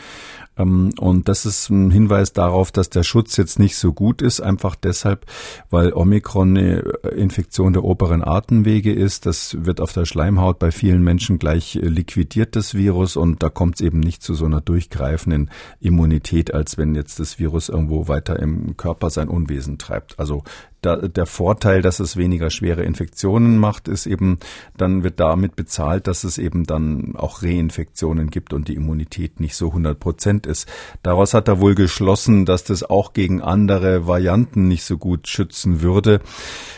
Ähm, 0.57 0.91
und 0.99 1.27
das 1.27 1.45
ist 1.45 1.69
ein 1.69 1.91
Hinweis 1.91 2.33
darauf, 2.33 2.71
dass 2.71 2.89
der 2.89 3.03
Schutz 3.03 3.37
jetzt 3.37 3.59
nicht 3.59 3.77
so 3.77 3.93
gut 3.93 4.21
ist, 4.21 4.41
einfach 4.41 4.75
deshalb, 4.75 5.25
weil 5.69 5.93
Omikron 5.93 6.57
eine 6.57 6.79
Infektion 7.15 7.73
der 7.73 7.83
oberen 7.83 8.23
Atemwege 8.23 8.93
ist. 8.93 9.25
Das 9.25 9.57
wird 9.65 9.81
auf 9.81 9.93
der 9.93 10.05
Schleimhaut 10.05 10.59
bei 10.59 10.71
vielen 10.71 11.03
Menschen 11.03 11.39
gleich 11.39 11.75
liquidiert, 11.81 12.55
das 12.55 12.73
Virus, 12.73 13.15
und 13.15 13.43
da 13.43 13.49
kommt 13.49 13.75
es 13.75 13.81
eben 13.81 13.99
nicht 13.99 14.23
zu 14.23 14.33
so 14.33 14.45
einer 14.45 14.61
durchgreifenden 14.61 15.49
Immunität, 15.79 16.53
als 16.53 16.77
wenn 16.77 16.95
jetzt 16.95 17.19
das 17.19 17.39
Virus 17.39 17.69
irgendwo 17.69 18.07
weiter 18.07 18.39
im 18.39 18.77
Körper 18.77 19.09
sein 19.09 19.27
Unwesen 19.27 19.77
treibt. 19.77 20.19
Also 20.19 20.43
da, 20.85 20.95
der 20.95 21.25
Vorteil, 21.25 21.81
dass 21.81 21.99
es 21.99 22.17
weniger 22.17 22.49
schwere 22.49 22.83
Infektionen 22.83 23.57
macht, 23.57 23.87
ist 23.87 24.05
eben, 24.05 24.39
dann 24.77 25.03
wird 25.03 25.19
damit 25.19 25.55
bezahlt, 25.55 26.07
dass 26.07 26.23
es 26.23 26.37
eben 26.37 26.65
dann 26.65 27.15
auch 27.15 27.41
Reinfektionen 27.43 28.29
gibt 28.29 28.53
und 28.53 28.67
die 28.67 28.75
Immunität 28.75 29.39
nicht 29.39 29.55
so 29.55 29.67
100 29.69 29.99
Prozent 29.99 30.45
ist. 30.45 30.69
Daraus 31.03 31.33
hat 31.33 31.47
er 31.47 31.59
wohl 31.59 31.75
geschlossen, 31.75 32.45
dass 32.45 32.63
das 32.63 32.83
auch 32.83 33.13
gegen 33.13 33.41
andere 33.41 34.07
Varianten 34.07 34.67
nicht 34.67 34.83
so 34.83 34.97
gut 34.97 35.27
schützen 35.27 35.81
würde. 35.81 36.21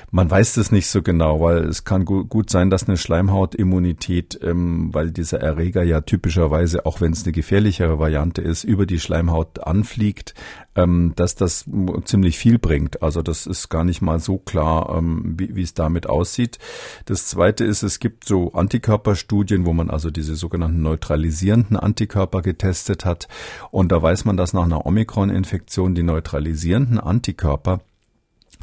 Man 0.09 0.31
weiß 0.31 0.53
das 0.53 0.71
nicht 0.71 0.87
so 0.87 1.01
genau, 1.01 1.41
weil 1.41 1.65
es 1.65 1.83
kann 1.83 2.05
gut 2.05 2.49
sein, 2.49 2.69
dass 2.69 2.87
eine 2.87 2.95
Schleimhautimmunität, 2.95 4.39
ähm, 4.41 4.89
weil 4.93 5.11
dieser 5.11 5.41
Erreger 5.41 5.83
ja 5.83 5.99
typischerweise, 5.99 6.85
auch 6.85 7.01
wenn 7.01 7.11
es 7.11 7.23
eine 7.23 7.33
gefährlichere 7.33 7.99
Variante 7.99 8.41
ist, 8.41 8.63
über 8.63 8.85
die 8.85 8.99
Schleimhaut 8.99 9.59
anfliegt, 9.59 10.33
ähm, 10.77 11.13
dass 11.15 11.35
das 11.35 11.65
ziemlich 12.05 12.37
viel 12.37 12.59
bringt. 12.59 13.01
Also 13.01 13.21
das 13.21 13.45
ist 13.47 13.69
gar 13.69 13.83
nicht 13.83 14.01
mal 14.01 14.19
so 14.19 14.37
klar, 14.37 14.95
ähm, 14.97 15.35
wie, 15.37 15.55
wie 15.55 15.63
es 15.63 15.73
damit 15.73 16.07
aussieht. 16.07 16.59
Das 17.05 17.25
Zweite 17.25 17.65
ist, 17.65 17.83
es 17.83 17.99
gibt 17.99 18.23
so 18.25 18.53
Antikörperstudien, 18.53 19.65
wo 19.65 19.73
man 19.73 19.89
also 19.89 20.11
diese 20.11 20.35
sogenannten 20.35 20.81
neutralisierenden 20.81 21.75
Antikörper 21.75 22.41
getestet 22.41 23.03
hat. 23.03 23.27
Und 23.71 23.91
da 23.91 24.01
weiß 24.01 24.23
man, 24.25 24.37
dass 24.37 24.53
nach 24.53 24.63
einer 24.63 24.85
Omikron-Infektion 24.85 25.95
die 25.95 26.03
neutralisierenden 26.03 26.99
Antikörper 26.99 27.81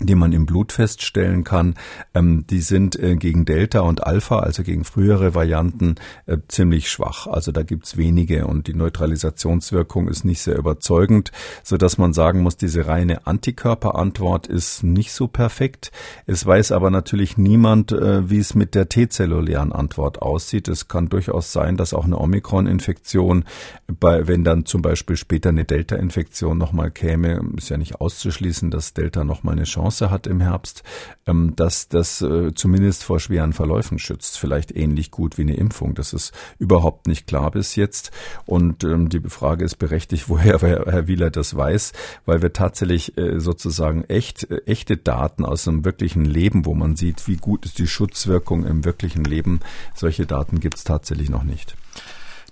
die 0.00 0.14
man 0.14 0.32
im 0.32 0.46
Blut 0.46 0.72
feststellen 0.72 1.44
kann, 1.44 1.74
ähm, 2.14 2.46
die 2.48 2.60
sind 2.60 2.98
äh, 2.98 3.16
gegen 3.16 3.44
Delta 3.44 3.80
und 3.80 4.04
Alpha, 4.04 4.40
also 4.40 4.62
gegen 4.62 4.84
frühere 4.84 5.34
Varianten, 5.34 5.94
äh, 6.26 6.38
ziemlich 6.48 6.90
schwach. 6.90 7.26
Also 7.26 7.52
da 7.52 7.62
gibt's 7.62 7.96
wenige 7.96 8.46
und 8.46 8.66
die 8.66 8.74
Neutralisationswirkung 8.74 10.08
ist 10.08 10.24
nicht 10.24 10.42
sehr 10.42 10.56
überzeugend, 10.56 11.30
so 11.62 11.76
dass 11.76 11.96
man 11.96 12.12
sagen 12.12 12.42
muss, 12.42 12.56
diese 12.56 12.86
reine 12.86 13.26
Antikörperantwort 13.26 14.46
ist 14.48 14.82
nicht 14.82 15.12
so 15.12 15.28
perfekt. 15.28 15.92
Es 16.26 16.44
weiß 16.44 16.72
aber 16.72 16.90
natürlich 16.90 17.38
niemand, 17.38 17.92
äh, 17.92 18.28
wie 18.28 18.38
es 18.38 18.54
mit 18.54 18.74
der 18.74 18.88
T-zellulären 18.88 19.72
Antwort 19.72 20.22
aussieht. 20.22 20.68
Es 20.68 20.88
kann 20.88 21.08
durchaus 21.08 21.52
sein, 21.52 21.76
dass 21.76 21.94
auch 21.94 22.04
eine 22.04 22.18
Omikron-Infektion, 22.18 23.44
bei, 23.86 24.26
wenn 24.26 24.42
dann 24.42 24.66
zum 24.66 24.82
Beispiel 24.82 25.16
später 25.16 25.50
eine 25.50 25.64
Delta-Infektion 25.64 26.58
nochmal 26.58 26.90
käme, 26.90 27.40
ist 27.56 27.68
ja 27.68 27.76
nicht 27.76 28.00
auszuschließen, 28.00 28.70
dass 28.70 28.94
Delta 28.94 29.24
nochmal 29.24 29.54
eine 29.54 29.64
Chance 29.64 29.83
Chance 29.84 30.10
hat 30.10 30.26
im 30.26 30.40
Herbst, 30.40 30.82
ähm, 31.26 31.54
dass 31.56 31.88
das 31.88 32.22
äh, 32.22 32.54
zumindest 32.54 33.04
vor 33.04 33.20
schweren 33.20 33.52
Verläufen 33.52 33.98
schützt. 33.98 34.38
Vielleicht 34.38 34.74
ähnlich 34.74 35.10
gut 35.10 35.36
wie 35.36 35.42
eine 35.42 35.56
Impfung. 35.56 35.94
Das 35.94 36.12
ist 36.12 36.32
überhaupt 36.58 37.06
nicht 37.06 37.26
klar 37.26 37.50
bis 37.50 37.76
jetzt. 37.76 38.10
Und 38.46 38.82
ähm, 38.84 39.08
die 39.10 39.20
Frage 39.20 39.64
ist 39.64 39.76
berechtigt, 39.76 40.24
woher 40.28 40.60
Herr 40.60 41.06
Wieler 41.06 41.30
das 41.30 41.56
weiß, 41.56 41.92
weil 42.24 42.40
wir 42.40 42.52
tatsächlich 42.52 43.16
äh, 43.18 43.40
sozusagen 43.40 44.04
echt, 44.04 44.50
äh, 44.50 44.62
echte 44.66 44.96
Daten 44.96 45.44
aus 45.44 45.68
einem 45.68 45.84
wirklichen 45.84 46.24
Leben, 46.24 46.64
wo 46.64 46.74
man 46.74 46.96
sieht, 46.96 47.28
wie 47.28 47.36
gut 47.36 47.66
ist 47.66 47.78
die 47.78 47.86
Schutzwirkung 47.86 48.64
im 48.64 48.84
wirklichen 48.84 49.24
Leben. 49.24 49.60
Solche 49.94 50.26
Daten 50.26 50.60
gibt 50.60 50.78
es 50.78 50.84
tatsächlich 50.84 51.28
noch 51.28 51.44
nicht. 51.44 51.76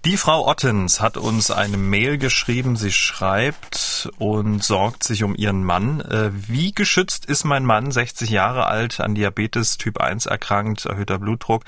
Die 0.04 0.16
Frau 0.16 0.48
Ottens 0.48 1.00
hat 1.00 1.16
uns 1.16 1.52
eine 1.52 1.76
Mail 1.76 2.18
geschrieben. 2.18 2.74
Sie 2.74 2.90
schreibt 2.90 3.76
und 4.18 4.62
sorgt 4.62 5.04
sich 5.04 5.24
um 5.24 5.34
ihren 5.34 5.64
Mann. 5.64 6.00
Äh, 6.00 6.30
wie 6.32 6.72
geschützt 6.72 7.26
ist 7.26 7.44
mein 7.44 7.64
Mann, 7.64 7.90
60 7.90 8.30
Jahre 8.30 8.66
alt, 8.66 9.00
an 9.00 9.14
Diabetes 9.14 9.78
Typ 9.78 10.00
1 10.00 10.26
erkrankt, 10.26 10.86
erhöhter 10.86 11.18
Blutdruck, 11.18 11.64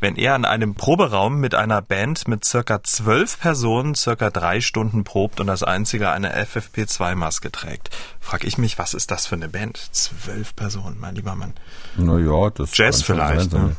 wenn 0.00 0.16
er 0.16 0.36
in 0.36 0.44
einem 0.44 0.74
Proberaum 0.74 1.40
mit 1.40 1.54
einer 1.54 1.82
Band 1.82 2.28
mit 2.28 2.44
circa 2.44 2.82
zwölf 2.82 3.38
Personen 3.40 3.94
circa 3.94 4.30
drei 4.30 4.60
Stunden 4.60 5.04
probt 5.04 5.40
und 5.40 5.48
als 5.48 5.62
einziger 5.62 6.12
eine 6.12 6.34
FFP2-Maske 6.36 7.50
trägt? 7.50 7.90
Frag 8.20 8.44
ich 8.44 8.58
mich, 8.58 8.78
was 8.78 8.94
ist 8.94 9.10
das 9.10 9.26
für 9.26 9.36
eine 9.36 9.48
Band? 9.48 9.78
Zwölf 9.92 10.54
Personen, 10.54 10.98
mein 11.00 11.14
lieber 11.14 11.34
Mann. 11.34 11.54
Naja, 11.96 12.50
das 12.50 12.76
Jazz 12.76 13.02
vielleicht. 13.02 13.50
Sein, 13.50 13.62
ne? 13.62 13.76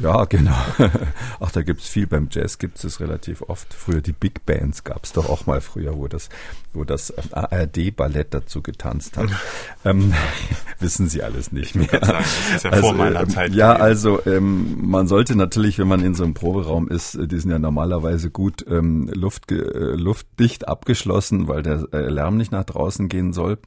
Ja, 0.00 0.24
genau. 0.24 0.56
Ach, 1.40 1.50
da 1.50 1.62
gibt's 1.62 1.88
viel. 1.88 2.06
Beim 2.06 2.28
Jazz 2.30 2.58
gibt's 2.58 2.84
es 2.84 3.00
relativ 3.00 3.42
oft. 3.42 3.72
Früher 3.72 4.00
die 4.00 4.12
Big 4.12 4.44
Bands 4.44 4.84
gab's 4.84 5.12
doch 5.12 5.28
auch 5.28 5.46
mal 5.46 5.60
früher, 5.60 5.96
wo 5.96 6.08
das, 6.08 6.28
wo 6.72 6.84
das 6.84 7.12
ähm, 7.16 7.30
ARD-Ballett 7.32 8.34
dazu 8.34 8.62
getanzt 8.62 9.16
hat. 9.16 9.30
ähm, 9.84 10.12
wissen 10.80 11.08
Sie 11.08 11.22
alles 11.22 11.52
nicht 11.52 11.74
mehr. 11.74 11.88
Sagen, 11.88 12.02
das 12.02 12.56
ist 12.56 12.64
ja 12.64 12.70
also, 12.70 12.88
vor 12.88 12.94
meiner 12.94 13.20
ähm, 13.20 13.30
Zeit. 13.30 13.54
Ja, 13.54 13.74
gewesen. 13.74 13.86
also 13.86 14.26
ähm, 14.26 14.88
man 14.88 15.06
sollte 15.06 15.36
natürlich, 15.36 15.78
wenn 15.78 15.88
man 15.88 16.04
in 16.04 16.14
so 16.14 16.24
einem 16.24 16.34
Proberaum 16.34 16.88
ist, 16.88 17.14
äh, 17.14 17.26
die 17.26 17.38
sind 17.38 17.50
ja 17.50 17.58
normalerweise 17.58 18.30
gut 18.30 18.64
ähm, 18.68 19.08
Luft, 19.14 19.50
äh, 19.50 19.56
luftdicht 19.56 20.68
abgeschlossen, 20.68 21.48
weil 21.48 21.62
der 21.62 21.88
äh, 21.92 22.08
Lärm 22.08 22.36
nicht 22.36 22.52
nach 22.52 22.64
draußen 22.64 23.08
gehen 23.08 23.32
soll. 23.32 23.58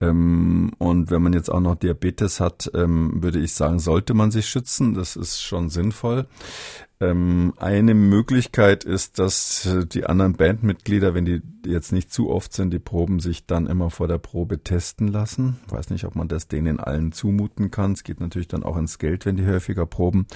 Ähm, 0.00 0.70
und 0.78 1.10
wenn 1.10 1.22
man 1.22 1.32
jetzt 1.32 1.50
auch 1.50 1.60
noch 1.60 1.74
Diabetes 1.74 2.40
hat, 2.40 2.70
würde 2.72 3.40
ich 3.40 3.54
sagen, 3.54 3.80
sollte 3.80 4.14
man 4.14 4.30
sich 4.30 4.46
schützen. 4.46 4.94
Das 4.94 5.16
ist 5.16 5.42
schon 5.42 5.57
sinnvoll. 5.66 6.22
Ähm, 7.00 7.54
eine 7.58 7.94
Möglichkeit 7.94 8.82
ist, 8.82 9.20
dass 9.20 9.68
die 9.92 10.06
anderen 10.06 10.32
Bandmitglieder, 10.32 11.14
wenn 11.14 11.24
die 11.24 11.42
jetzt 11.64 11.92
nicht 11.92 12.12
zu 12.12 12.28
oft 12.30 12.52
sind, 12.52 12.72
die 12.72 12.80
Proben 12.80 13.20
sich 13.20 13.46
dann 13.46 13.66
immer 13.66 13.90
vor 13.90 14.08
der 14.08 14.18
Probe 14.18 14.64
testen 14.64 15.06
lassen. 15.06 15.60
Weiß 15.68 15.90
nicht, 15.90 16.04
ob 16.04 16.16
man 16.16 16.26
das 16.26 16.48
denen 16.48 16.80
allen 16.80 17.12
zumuten 17.12 17.70
kann. 17.70 17.92
Es 17.92 18.02
geht 18.02 18.20
natürlich 18.20 18.48
dann 18.48 18.64
auch 18.64 18.76
ins 18.76 18.98
Geld, 18.98 19.26
wenn 19.26 19.36
die 19.36 19.46
häufiger 19.46 19.86
proben. 19.86 20.26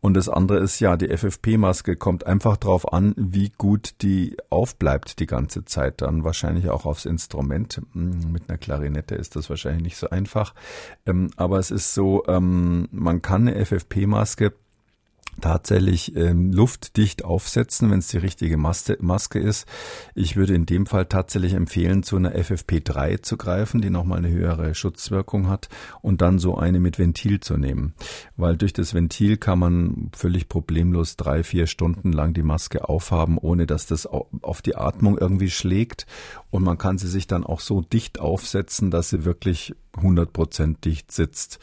Und 0.00 0.14
das 0.14 0.28
andere 0.28 0.58
ist 0.58 0.78
ja, 0.78 0.96
die 0.96 1.08
FFP-Maske 1.08 1.96
kommt 1.96 2.26
einfach 2.26 2.56
darauf 2.56 2.92
an, 2.92 3.12
wie 3.16 3.50
gut 3.56 4.02
die 4.02 4.36
aufbleibt 4.50 5.18
die 5.18 5.26
ganze 5.26 5.64
Zeit. 5.64 6.02
Dann 6.02 6.22
wahrscheinlich 6.22 6.68
auch 6.68 6.86
aufs 6.86 7.06
Instrument. 7.06 7.82
Hm, 7.92 8.30
mit 8.30 8.48
einer 8.48 8.58
Klarinette 8.58 9.16
ist 9.16 9.34
das 9.34 9.50
wahrscheinlich 9.50 9.82
nicht 9.82 9.96
so 9.96 10.08
einfach. 10.10 10.54
Ähm, 11.06 11.30
aber 11.36 11.58
es 11.58 11.72
ist 11.72 11.94
so, 11.94 12.22
ähm, 12.28 12.86
man 12.92 13.22
kann 13.22 13.48
eine 13.48 13.64
FFP-Maske 13.64 14.52
tatsächlich 15.40 16.16
ähm, 16.16 16.52
luftdicht 16.52 17.24
aufsetzen, 17.24 17.90
wenn 17.90 17.98
es 17.98 18.08
die 18.08 18.18
richtige 18.18 18.56
Maske, 18.56 18.96
Maske 19.00 19.38
ist. 19.38 19.66
Ich 20.14 20.36
würde 20.36 20.54
in 20.54 20.66
dem 20.66 20.86
Fall 20.86 21.06
tatsächlich 21.06 21.54
empfehlen, 21.54 22.02
zu 22.02 22.16
einer 22.16 22.34
FFP3 22.34 23.22
zu 23.22 23.36
greifen, 23.36 23.80
die 23.80 23.90
nochmal 23.90 24.18
eine 24.18 24.30
höhere 24.30 24.74
Schutzwirkung 24.74 25.48
hat 25.48 25.68
und 26.02 26.20
dann 26.20 26.38
so 26.38 26.56
eine 26.56 26.80
mit 26.80 26.98
Ventil 26.98 27.40
zu 27.40 27.56
nehmen. 27.56 27.94
Weil 28.36 28.56
durch 28.56 28.72
das 28.72 28.94
Ventil 28.94 29.36
kann 29.36 29.58
man 29.58 30.10
völlig 30.14 30.48
problemlos 30.48 31.16
drei, 31.16 31.42
vier 31.42 31.66
Stunden 31.66 32.12
lang 32.12 32.34
die 32.34 32.42
Maske 32.42 32.88
aufhaben, 32.88 33.38
ohne 33.38 33.66
dass 33.66 33.86
das 33.86 34.06
auf 34.06 34.62
die 34.62 34.76
Atmung 34.76 35.18
irgendwie 35.18 35.50
schlägt. 35.50 36.06
Und 36.50 36.62
man 36.62 36.78
kann 36.78 36.98
sie 36.98 37.08
sich 37.08 37.26
dann 37.26 37.44
auch 37.44 37.60
so 37.60 37.82
dicht 37.82 38.18
aufsetzen, 38.18 38.90
dass 38.90 39.10
sie 39.10 39.24
wirklich 39.24 39.74
100% 39.96 40.80
dicht 40.80 41.12
sitzt. 41.12 41.58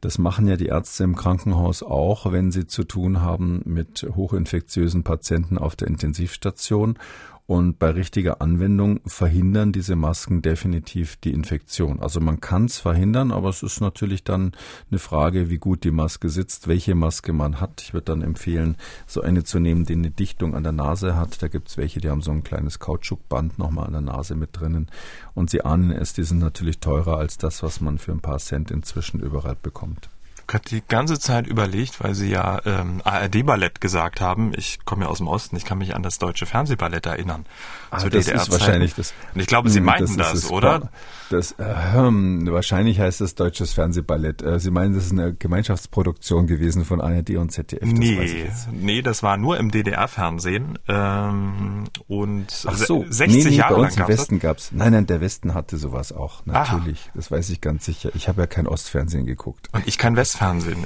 Das 0.00 0.18
machen 0.18 0.46
ja 0.48 0.56
die 0.56 0.66
Ärzte 0.66 1.04
im 1.04 1.16
Krankenhaus 1.16 1.82
auch, 1.82 2.30
wenn 2.30 2.50
sie 2.50 2.66
zu 2.66 2.84
tun 2.84 3.20
haben 3.20 3.62
mit 3.64 4.06
hochinfektiösen 4.14 5.04
Patienten 5.04 5.58
auf 5.58 5.76
der 5.76 5.88
Intensivstation 5.88 6.98
und 7.48 7.78
bei 7.78 7.88
richtiger 7.88 8.42
Anwendung 8.42 9.00
verhindern 9.06 9.72
diese 9.72 9.96
Masken 9.96 10.42
definitiv 10.42 11.16
die 11.16 11.32
Infektion. 11.32 11.98
Also 11.98 12.20
man 12.20 12.40
kann 12.40 12.66
es 12.66 12.78
verhindern, 12.78 13.32
aber 13.32 13.48
es 13.48 13.62
ist 13.62 13.80
natürlich 13.80 14.22
dann 14.22 14.52
eine 14.90 14.98
Frage, 14.98 15.48
wie 15.48 15.56
gut 15.56 15.82
die 15.82 15.90
Maske 15.90 16.28
sitzt, 16.28 16.68
welche 16.68 16.94
Maske 16.94 17.32
man 17.32 17.58
hat. 17.58 17.80
Ich 17.80 17.94
würde 17.94 18.04
dann 18.04 18.20
empfehlen, 18.20 18.76
so 19.06 19.22
eine 19.22 19.44
zu 19.44 19.60
nehmen, 19.60 19.86
die 19.86 19.94
eine 19.94 20.10
Dichtung 20.10 20.54
an 20.54 20.62
der 20.62 20.72
Nase 20.72 21.16
hat. 21.16 21.42
Da 21.42 21.48
gibt 21.48 21.68
es 21.68 21.78
welche, 21.78 22.02
die 22.02 22.10
haben 22.10 22.20
so 22.20 22.32
ein 22.32 22.44
kleines 22.44 22.80
Kautschukband 22.80 23.58
nochmal 23.58 23.86
an 23.86 23.92
der 23.92 24.02
Nase 24.02 24.34
mit 24.34 24.50
drinnen. 24.52 24.90
Und 25.32 25.48
Sie 25.48 25.62
ahnen 25.62 25.90
es, 25.90 26.12
die 26.12 26.24
sind 26.24 26.40
natürlich 26.40 26.80
teurer 26.80 27.16
als 27.16 27.38
das, 27.38 27.62
was 27.62 27.80
man 27.80 27.96
für 27.96 28.12
ein 28.12 28.20
paar 28.20 28.40
Cent 28.40 28.70
inzwischen 28.70 29.20
überall 29.20 29.56
bekommt 29.56 30.10
hat 30.54 30.70
die 30.70 30.82
ganze 30.86 31.18
Zeit 31.18 31.46
überlegt, 31.46 32.02
weil 32.02 32.14
sie 32.14 32.30
ja 32.30 32.60
ähm, 32.64 33.02
ARD-Ballett 33.04 33.80
gesagt 33.80 34.20
haben. 34.20 34.52
Ich 34.56 34.78
komme 34.84 35.04
ja 35.04 35.10
aus 35.10 35.18
dem 35.18 35.28
Osten, 35.28 35.56
ich 35.56 35.64
kann 35.64 35.78
mich 35.78 35.94
an 35.94 36.02
das 36.02 36.18
deutsche 36.18 36.46
Fernsehballett 36.46 37.06
erinnern. 37.06 37.46
Also 37.90 38.08
das 38.08 38.28
ist 38.28 38.50
wahrscheinlich 38.50 38.94
das. 38.94 39.14
Und 39.34 39.40
ich 39.40 39.46
glaube, 39.46 39.70
Sie 39.70 39.78
hm, 39.78 39.86
meinten 39.86 40.16
das, 40.16 40.32
das 40.32 40.50
oder? 40.50 40.90
Das, 41.30 41.52
äh, 41.52 41.64
wahrscheinlich 41.64 43.00
heißt 43.00 43.20
das 43.20 43.34
deutsches 43.34 43.72
Fernsehballett. 43.74 44.42
Äh, 44.42 44.58
Sie 44.58 44.70
meinen, 44.70 44.94
das 44.94 45.06
ist 45.06 45.12
eine 45.12 45.34
Gemeinschaftsproduktion 45.34 46.46
gewesen 46.46 46.84
von 46.84 47.00
ARD 47.00 47.36
und 47.36 47.50
ZDF? 47.50 47.80
Das 47.80 47.92
nee, 47.92 48.50
nee, 48.72 49.02
das 49.02 49.22
war 49.22 49.36
nur 49.36 49.58
im 49.58 49.70
DDR-Fernsehen. 49.70 50.78
Ähm, 50.88 51.84
und 52.06 52.46
Ach 52.66 52.76
so, 52.76 53.04
60 53.08 53.44
nee, 53.44 53.50
nee, 53.50 53.56
Jahre 53.56 53.74
bei 53.74 53.80
uns 53.82 53.96
lang 53.96 54.08
im 54.08 54.14
Westen 54.14 54.38
gab's. 54.38 54.70
Nein, 54.72 54.92
nein, 54.92 55.06
der 55.06 55.20
Westen 55.20 55.54
hatte 55.54 55.76
sowas 55.76 56.12
auch. 56.12 56.46
Natürlich, 56.46 57.02
Aha. 57.04 57.12
das 57.14 57.30
weiß 57.30 57.50
ich 57.50 57.60
ganz 57.60 57.84
sicher. 57.84 58.10
Ich 58.14 58.28
habe 58.28 58.40
ja 58.42 58.46
kein 58.46 58.66
Ostfernsehen 58.66 59.26
geguckt. 59.26 59.68
Und 59.72 59.86
ich 59.86 59.98
kein 59.98 60.16
Westfernsehen. 60.16 60.37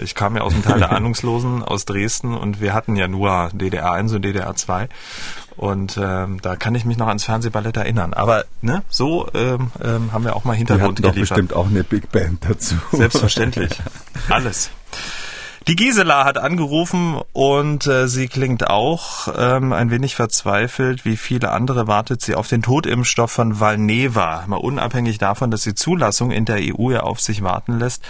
Ich 0.03 0.15
kam 0.15 0.37
ja 0.37 0.43
aus 0.43 0.53
dem 0.53 0.63
Teil 0.63 0.79
der 0.79 0.93
Ahnungslosen 0.93 1.63
aus 1.63 1.85
Dresden 1.85 2.35
und 2.35 2.61
wir 2.61 2.75
hatten 2.75 2.97
ja 2.97 3.09
nur 3.09 3.51
DDR 3.53 3.93
1 3.93 4.13
und 4.13 4.23
DDR 4.23 4.55
2. 4.55 4.89
Und 5.57 5.99
ähm, 6.03 6.41
da 6.41 6.57
kann 6.57 6.75
ich 6.75 6.85
mich 6.85 6.97
noch 6.97 7.09
ans 7.09 7.25
Fernsehballett 7.25 7.77
erinnern. 7.77 8.15
Aber 8.15 8.45
ne, 8.63 8.83
so 8.89 9.29
ähm, 9.35 9.71
ähm, 9.83 10.13
haben 10.13 10.25
wir 10.25 10.35
auch 10.35 10.45
mal 10.45 10.55
Hintergrund 10.55 11.01
Wir 11.01 11.09
hatten 11.09 11.17
doch 11.17 11.21
bestimmt 11.21 11.53
auch 11.53 11.67
eine 11.67 11.85
Big 11.85 12.11
Band 12.11 12.45
dazu. 12.49 12.77
Selbstverständlich. 12.93 13.71
Alles. 14.29 14.71
Die 15.69 15.77
Gisela 15.77 16.25
hat 16.25 16.39
angerufen 16.39 17.21
und 17.33 17.87
äh, 17.87 18.09
sie 18.09 18.27
klingt 18.27 18.69
auch 18.69 19.29
ähm, 19.39 19.73
ein 19.73 19.93
wenig 19.93 20.17
verzweifelt. 20.17 21.05
Wie 21.05 21.17
viele 21.17 21.53
andere 21.53 21.87
wartet 21.87 22.21
sie 22.21 22.35
auf 22.35 22.49
den 22.49 22.63
Totimpfstoff 22.63 23.31
von 23.31 23.61
Valneva. 23.61 24.45
Mal 24.49 24.57
unabhängig 24.57 25.19
davon, 25.19 25.53
dass 25.53 25.63
die 25.63 25.75
Zulassung 25.75 26.33
in 26.33 26.47
der 26.47 26.57
EU 26.57 26.91
ja 26.91 27.01
auf 27.05 27.21
sich 27.21 27.45
warten 27.45 27.79
lässt, 27.79 28.05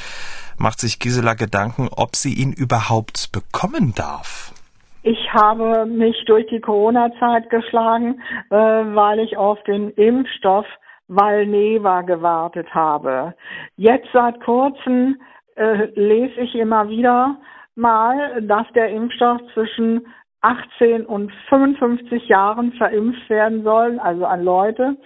macht 0.57 0.81
sich 0.81 0.99
Gisela 0.99 1.35
Gedanken, 1.35 1.89
ob 1.95 2.17
sie 2.17 2.33
ihn 2.33 2.55
überhaupt 2.55 3.33
bekommen 3.33 3.93
darf. 3.95 4.55
Ich 5.03 5.35
habe 5.35 5.85
mich 5.85 6.25
durch 6.27 6.47
die 6.47 6.61
Corona-Zeit 6.61 7.51
geschlagen, 7.51 8.23
äh, 8.49 8.55
weil 8.57 9.19
ich 9.19 9.37
auf 9.37 9.63
den 9.65 9.91
Impfstoff 9.91 10.65
Valneva 11.09 12.01
gewartet 12.01 12.73
habe. 12.73 13.35
Jetzt 13.77 14.09
seit 14.15 14.41
kurzem 14.41 15.21
äh, 15.57 15.87
lese 15.95 16.41
ich 16.41 16.55
immer 16.55 16.89
wieder 16.89 17.37
mal, 17.75 18.43
dass 18.43 18.67
der 18.75 18.91
Impfstoff 18.91 19.41
zwischen 19.55 20.07
18 20.43 21.07
und 21.07 21.33
55 21.49 22.29
Jahren 22.29 22.73
verimpft 22.73 23.29
werden 23.31 23.63
soll, 23.63 23.99
also 24.01 24.27
an 24.27 24.45
Leute. 24.45 24.97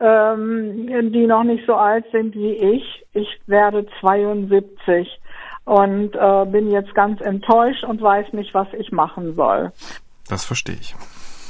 ähm, 0.00 1.12
die 1.12 1.26
noch 1.26 1.44
nicht 1.44 1.64
so 1.66 1.74
alt 1.74 2.04
sind 2.12 2.34
wie 2.34 2.52
ich. 2.52 3.06
Ich 3.12 3.28
werde 3.46 3.86
72 4.00 5.08
und 5.64 6.14
äh, 6.14 6.44
bin 6.46 6.70
jetzt 6.70 6.94
ganz 6.94 7.20
enttäuscht 7.20 7.84
und 7.84 8.02
weiß 8.02 8.32
nicht, 8.32 8.52
was 8.54 8.68
ich 8.78 8.92
machen 8.92 9.34
soll. 9.34 9.72
Das 10.28 10.44
verstehe 10.44 10.76
ich. 10.76 10.94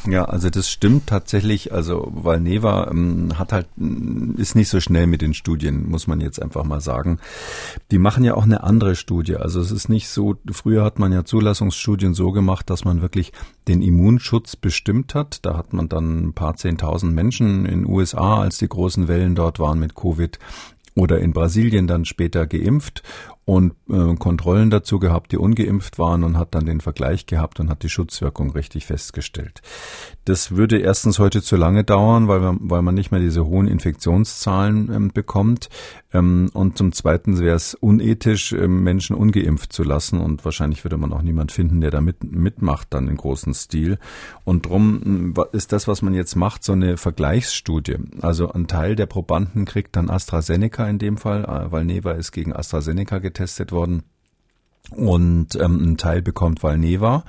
Ja, 0.07 0.27
also 0.27 0.51
das 0.51 0.69
stimmt 0.69 1.07
tatsächlich. 1.07 1.73
Also 1.73 2.11
Valneva 2.15 2.89
ähm, 2.91 3.39
hat 3.39 3.53
halt 3.53 3.67
ist 4.37 4.55
nicht 4.55 4.69
so 4.69 4.81
schnell 4.81 5.07
mit 5.07 5.23
den 5.23 5.33
Studien, 5.33 5.89
muss 5.89 6.07
man 6.07 6.21
jetzt 6.21 6.43
einfach 6.43 6.65
mal 6.65 6.81
sagen. 6.81 7.19
Die 7.91 7.99
machen 7.99 8.23
ja 8.23 8.35
auch 8.35 8.43
eine 8.43 8.63
andere 8.63 8.97
Studie. 8.97 9.37
Also 9.37 9.61
es 9.61 9.71
ist 9.71 9.89
nicht 9.89 10.09
so. 10.09 10.37
Früher 10.51 10.85
hat 10.85 10.99
man 10.99 11.13
ja 11.13 11.25
Zulassungsstudien 11.25 12.13
so 12.13 12.33
gemacht, 12.33 12.69
dass 12.69 12.85
man 12.85 13.01
wirklich 13.01 13.33
den 13.67 13.81
Immunschutz 13.81 14.57
bestimmt 14.57 15.15
hat. 15.15 15.45
Da 15.47 15.57
hat 15.57 15.73
man 15.73 15.89
dann 15.89 16.27
ein 16.27 16.33
paar 16.35 16.57
zehntausend 16.57 17.15
Menschen 17.15 17.65
in 17.65 17.81
den 17.81 17.87
USA, 17.87 18.41
als 18.41 18.59
die 18.59 18.69
großen 18.69 19.09
Wellen 19.09 19.35
dort 19.35 19.59
waren 19.59 19.79
mit 19.79 19.95
Covid, 19.95 20.39
oder 20.95 21.19
in 21.19 21.33
Brasilien 21.33 21.87
dann 21.87 22.05
später 22.05 22.47
geimpft 22.47 23.03
und 23.45 23.75
äh, 23.91 24.15
Kontrollen 24.17 24.71
dazu 24.71 24.99
gehabt, 24.99 25.33
die 25.33 25.37
ungeimpft 25.37 25.99
waren 25.99 26.25
und 26.25 26.39
hat 26.39 26.55
dann 26.55 26.65
den 26.65 26.81
Vergleich 26.81 27.27
gehabt 27.27 27.61
und 27.61 27.69
hat 27.69 27.83
die 27.83 27.91
Schutzwirkung 27.91 28.51
richtig 28.53 28.87
festgestellt. 28.87 29.61
Das 30.25 30.53
würde 30.57 30.79
erstens 30.79 31.19
heute 31.19 31.43
zu 31.43 31.57
lange 31.57 31.85
dauern, 31.85 32.27
weil, 32.29 32.41
wir, 32.41 32.57
weil 32.61 32.81
man 32.81 32.95
nicht 32.95 33.11
mehr 33.11 33.21
diese 33.21 33.45
hohen 33.45 33.69
Infektionszahlen 33.69 34.91
ähm, 34.95 35.11
bekommt. 35.13 35.69
Ähm, 36.15 36.51
und 36.55 36.79
zum 36.79 36.93
Zweiten 36.93 37.39
wäre 37.39 37.57
es 37.57 37.75
unethisch, 37.75 38.53
ähm, 38.53 38.83
Menschen 38.83 39.15
ungeimpft 39.15 39.73
zu 39.75 39.83
lassen 39.83 40.21
und 40.21 40.45
wahrscheinlich 40.47 40.85
würde 40.85 40.97
man 40.97 41.13
auch 41.13 41.23
niemand 41.23 41.53
finden, 41.53 41.83
der 41.83 41.91
da 41.91 42.01
mit, 42.01 42.25
mitmacht 42.25 42.89
dann 42.95 43.09
in 43.09 43.17
großen 43.17 43.53
Stil. 43.53 43.99
Und 44.45 44.67
drum 44.67 45.35
äh, 45.37 45.57
ist 45.57 45.73
das, 45.73 45.87
was 45.87 46.01
man 46.01 46.15
jetzt 46.15 46.35
macht, 46.35 46.65
so 46.65 46.73
eine 46.73 46.97
Vergleichsstudie. 46.97 47.99
Also 48.23 48.51
ein 48.53 48.69
Teil 48.69 48.97
der 48.97 49.07
Probanden 49.07 49.67
kriegt 49.67 49.97
dann 49.97 50.09
AstraZeneca 50.09 50.89
in 50.89 50.99
dem 50.99 51.19
Fall, 51.19 51.45
äh, 51.45 51.71
weil 51.71 51.85
Neva 51.85 52.13
ist 52.13 52.33
gegen 52.33 52.55
AstraZeneca 52.55 53.19
getestet 53.35 53.73
worden 53.73 54.05
und 54.91 55.57
ähm, 55.57 55.93
ein 55.93 55.97
Teil 55.97 56.23
bekommt 56.23 56.63
Valneva 56.63 57.25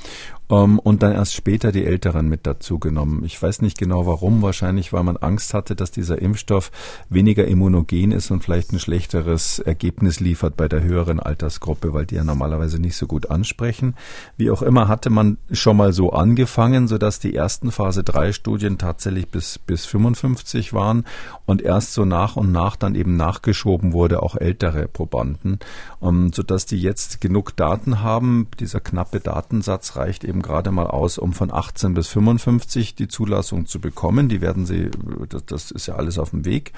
ähm, 0.50 0.80
und 0.80 1.04
dann 1.04 1.14
erst 1.14 1.34
später 1.34 1.72
die 1.72 1.86
Älteren 1.86 2.28
mit 2.28 2.46
dazu 2.46 2.80
genommen. 2.80 3.24
Ich 3.24 3.42
weiß 3.42 3.62
nicht 3.62 3.78
genau 3.78 4.06
warum, 4.06 4.42
wahrscheinlich 4.42 4.94
weil 4.94 5.04
man 5.04 5.18
Angst 5.18 5.54
hatte, 5.54 5.76
dass 5.76 5.92
dieser 5.92 6.22
Impfstoff 6.22 6.72
weniger 7.10 7.46
immunogen 7.46 8.12
ist 8.12 8.32
und 8.32 8.44
vielleicht 8.44 8.72
ein 8.72 8.80
schlechteres 8.80 9.60
Ergebnis 9.60 10.20
liefert 10.20 10.58
bei 10.58 10.68
der 10.68 10.84
höheren 10.84 11.20
Altersgruppe, 11.20 11.94
weil 11.94 12.06
die 12.06 12.16
ja 12.16 12.24
normalerweise 12.24 12.80
nicht 12.80 12.96
so 12.96 13.08
gut 13.08 13.30
ansprechen. 13.30 13.96
Wie 14.38 14.52
auch 14.52 14.62
immer 14.62 14.88
hatte 14.88 15.10
man 15.10 15.38
schon 15.52 15.78
mal 15.78 15.94
so 15.94 16.12
angefangen, 16.12 16.88
sodass 16.88 17.20
die 17.20 17.36
ersten 17.36 17.72
Phase 17.72 18.04
3 18.04 18.34
Studien 18.34 18.78
tatsächlich 18.78 19.30
bis, 19.30 19.60
bis 19.60 19.86
55 19.86 20.74
waren 20.74 21.06
und 21.46 21.62
erst 21.62 21.94
so 21.94 22.06
nach 22.06 22.36
und 22.36 22.52
nach 22.52 22.76
dann 22.76 22.96
eben 22.96 23.16
nachgeschoben 23.16 23.94
wurde, 23.94 24.22
auch 24.22 24.36
ältere 24.36 24.88
Probanden, 24.88 25.60
ähm, 26.02 26.32
sodass 26.34 26.66
die 26.66 26.80
jetzt 26.80 27.22
genug 27.22 27.56
Daten 27.56 28.02
haben. 28.02 28.48
Dieser 28.60 28.80
knappe 28.80 29.20
Datensatz 29.20 29.96
reicht 29.96 30.24
eben 30.24 30.33
gerade 30.42 30.72
mal 30.72 30.88
aus, 30.88 31.18
um 31.18 31.34
von 31.34 31.54
18 31.54 31.94
bis 31.94 32.08
55 32.10 32.96
die 32.96 33.08
Zulassung 33.08 33.66
zu 33.66 33.80
bekommen. 33.80 34.30
Die 34.30 34.42
werden 34.42 34.66
sie, 34.66 34.90
das, 35.30 35.46
das 35.46 35.72
ist 35.72 35.88
ja 35.88 35.96
alles 35.96 36.18
auf 36.18 36.32
dem 36.32 36.46
Weg. 36.46 36.74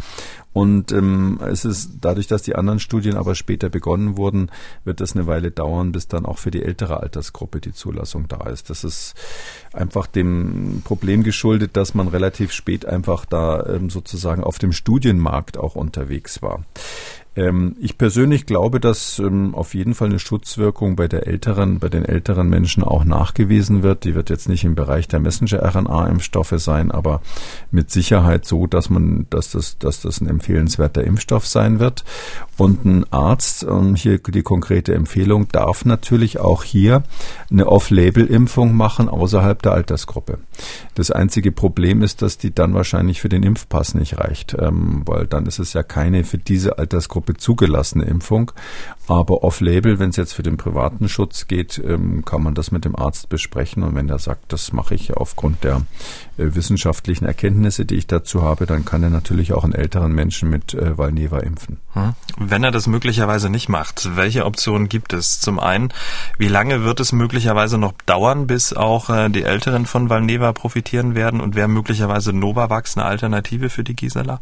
Und 0.53 0.91
ähm, 0.91 1.39
es 1.45 1.65
ist 1.65 1.91
dadurch, 2.01 2.27
dass 2.27 2.41
die 2.41 2.55
anderen 2.55 2.79
Studien 2.79 3.17
aber 3.17 3.35
später 3.35 3.69
begonnen 3.69 4.17
wurden, 4.17 4.51
wird 4.83 5.01
das 5.01 5.15
eine 5.15 5.27
Weile 5.27 5.51
dauern, 5.51 5.91
bis 5.91 6.07
dann 6.07 6.25
auch 6.25 6.37
für 6.37 6.51
die 6.51 6.63
ältere 6.63 7.01
Altersgruppe 7.01 7.59
die 7.59 7.73
Zulassung 7.73 8.27
da 8.27 8.47
ist. 8.49 8.69
Das 8.69 8.83
ist 8.83 9.15
einfach 9.73 10.07
dem 10.07 10.81
Problem 10.83 11.23
geschuldet, 11.23 11.75
dass 11.77 11.93
man 11.93 12.07
relativ 12.07 12.51
spät 12.51 12.85
einfach 12.85 13.25
da 13.25 13.65
ähm, 13.65 13.89
sozusagen 13.89 14.43
auf 14.43 14.59
dem 14.59 14.71
Studienmarkt 14.71 15.57
auch 15.57 15.75
unterwegs 15.75 16.41
war. 16.41 16.63
Ähm, 17.35 17.75
ich 17.79 17.97
persönlich 17.97 18.45
glaube, 18.45 18.79
dass 18.79 19.19
ähm, 19.19 19.53
auf 19.55 19.73
jeden 19.73 19.93
Fall 19.93 20.09
eine 20.09 20.19
Schutzwirkung 20.19 20.95
bei 20.95 21.07
der 21.07 21.27
älteren, 21.27 21.79
bei 21.79 21.89
den 21.89 22.05
älteren 22.05 22.49
Menschen 22.49 22.83
auch 22.83 23.03
nachgewiesen 23.03 23.83
wird. 23.83 24.03
Die 24.05 24.15
wird 24.15 24.29
jetzt 24.29 24.47
nicht 24.47 24.63
im 24.63 24.75
Bereich 24.75 25.07
der 25.07 25.19
Messenger-RNA-Impfstoffe 25.19 26.55
sein, 26.57 26.91
aber 26.91 27.21
mit 27.71 27.91
Sicherheit 27.91 28.45
so, 28.45 28.67
dass 28.67 28.89
man, 28.89 29.27
dass 29.29 29.51
das, 29.51 29.77
dass 29.77 30.01
das 30.01 30.21
ein 30.21 30.27
empfehlenswerter 30.27 31.03
Impfstoff 31.03 31.45
sein 31.45 31.79
wird. 31.79 32.05
Und 32.57 32.85
ein 32.85 33.05
Arzt, 33.11 33.63
ähm, 33.63 33.95
hier 33.95 34.19
die 34.19 34.43
konkrete 34.43 34.93
Empfehlung, 34.93 35.49
darf 35.49 35.83
natürlich 35.83 36.39
auch 36.39 36.63
hier 36.63 37.03
eine 37.51 37.67
Off-Label-Impfung 37.67 38.75
machen 38.75 39.09
außerhalb 39.09 39.61
der 39.61 39.73
Altersgruppe. 39.73 40.39
Das 40.93 41.11
einzige 41.11 41.51
Problem 41.51 42.01
ist, 42.01 42.21
dass 42.21 42.37
die 42.37 42.55
dann 42.55 42.73
wahrscheinlich 42.73 43.19
für 43.19 43.29
den 43.29 43.43
Impfpass 43.43 43.93
nicht 43.93 44.17
reicht, 44.17 44.55
ähm, 44.57 45.01
weil 45.05 45.27
dann 45.27 45.45
ist 45.45 45.59
es 45.59 45.73
ja 45.73 45.83
keine 45.83 46.23
für 46.23 46.37
diese 46.37 46.77
Altersgruppe 46.77 47.24
zugelassene 47.33 48.05
Impfung. 48.05 48.51
Aber 49.07 49.43
off-label, 49.43 49.99
wenn 49.99 50.09
es 50.09 50.15
jetzt 50.15 50.33
für 50.33 50.41
den 50.41 50.57
privaten 50.57 51.09
Schutz 51.09 51.47
geht, 51.47 51.81
ähm, 51.85 52.25
kann 52.25 52.41
man 52.41 52.55
das 52.55 52.71
mit 52.71 52.85
dem 52.85 52.95
Arzt 52.95 53.29
besprechen. 53.29 53.83
Und 53.83 53.95
wenn 53.95 54.09
er 54.09 54.17
sagt, 54.17 54.51
das 54.51 54.73
mache 54.73 54.95
ich 54.95 55.13
aufgrund 55.15 55.63
der 55.63 55.81
äh, 56.37 56.55
wissenschaftlichen 56.55 57.25
Erkenntnisse, 57.25 57.85
die 57.85 57.95
ich 57.95 58.07
dazu 58.07 58.41
habe, 58.41 58.65
dann 58.65 58.83
kann 58.83 59.03
er 59.03 59.11
natürlich 59.11 59.53
auch 59.53 59.63
einen 59.63 59.73
älteren 59.73 60.11
Menschen 60.11 60.49
mit 60.49 60.73
äh, 60.73 60.97
Valneva 60.97 61.39
impfen. 61.39 61.77
Hm. 61.93 62.13
Wenn 62.37 62.63
er 62.63 62.71
das 62.71 62.87
möglicherweise 62.87 63.49
nicht 63.49 63.69
macht, 63.69 64.15
welche 64.15 64.45
Optionen 64.45 64.89
gibt 64.89 65.13
es? 65.13 65.39
Zum 65.39 65.59
einen, 65.59 65.93
wie 66.39 66.47
lange 66.47 66.83
wird 66.83 66.99
es 66.99 67.11
möglicherweise 67.11 67.77
noch 67.77 67.93
dauern, 68.07 68.47
bis 68.47 68.73
auch 68.73 69.09
äh, 69.09 69.29
die 69.29 69.43
Älteren 69.43 69.85
von 69.85 70.09
Valneva 70.09 70.51
profitieren 70.51 71.13
werden? 71.13 71.41
Und 71.41 71.55
wäre 71.55 71.67
möglicherweise 71.67 72.33
Novavax 72.33 72.97
eine 72.97 73.05
Alternative 73.05 73.69
für 73.69 73.83
die 73.83 73.95
Gisela? 73.95 74.41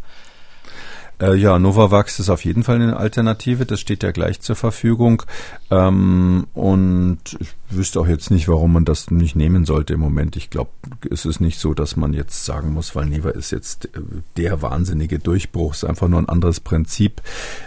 Äh, 1.21 1.35
ja, 1.35 1.59
Novavax 1.59 2.19
ist 2.19 2.29
auf 2.29 2.43
jeden 2.45 2.63
Fall 2.63 2.75
eine 2.75 2.97
Alternative. 2.97 3.65
Das 3.65 3.79
steht 3.79 4.03
ja 4.03 4.11
gleich 4.11 4.41
zur 4.41 4.55
Verfügung. 4.55 5.23
Ähm, 5.71 6.47
und 6.53 7.19
ich 7.39 7.49
wüsste 7.69 7.99
auch 7.99 8.07
jetzt 8.07 8.31
nicht, 8.31 8.47
warum 8.47 8.73
man 8.73 8.85
das 8.85 9.11
nicht 9.11 9.35
nehmen 9.35 9.65
sollte 9.65 9.93
im 9.93 9.99
Moment. 9.99 10.35
Ich 10.35 10.49
glaube, 10.49 10.71
es 11.09 11.25
ist 11.25 11.39
nicht 11.39 11.59
so, 11.59 11.73
dass 11.73 11.95
man 11.95 12.13
jetzt 12.13 12.45
sagen 12.45 12.73
muss, 12.73 12.95
weil 12.95 13.05
Neva 13.05 13.29
ist 13.29 13.51
jetzt 13.51 13.85
äh, 13.85 14.01
der 14.37 14.61
wahnsinnige 14.61 15.19
Durchbruch. 15.19 15.73
Es 15.73 15.83
ist 15.83 15.89
einfach 15.89 16.07
nur 16.07 16.19
ein 16.19 16.29
anderes 16.29 16.59
Prinzip. 16.59 17.21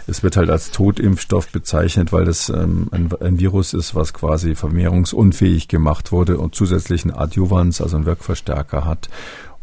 Es 0.07 0.23
wird 0.23 0.37
halt 0.37 0.49
als 0.49 0.71
Totimpfstoff 0.71 1.49
bezeichnet, 1.49 2.11
weil 2.11 2.25
das 2.25 2.49
ähm, 2.49 2.87
ein, 2.91 3.09
ein, 3.19 3.39
Virus 3.39 3.73
ist, 3.73 3.95
was 3.95 4.13
quasi 4.13 4.55
vermehrungsunfähig 4.55 5.67
gemacht 5.67 6.11
wurde 6.11 6.37
und 6.37 6.55
zusätzlichen 6.55 7.13
Adjuvans, 7.13 7.81
also 7.81 7.95
einen 7.95 8.05
Wirkverstärker 8.05 8.85
hat. 8.85 9.09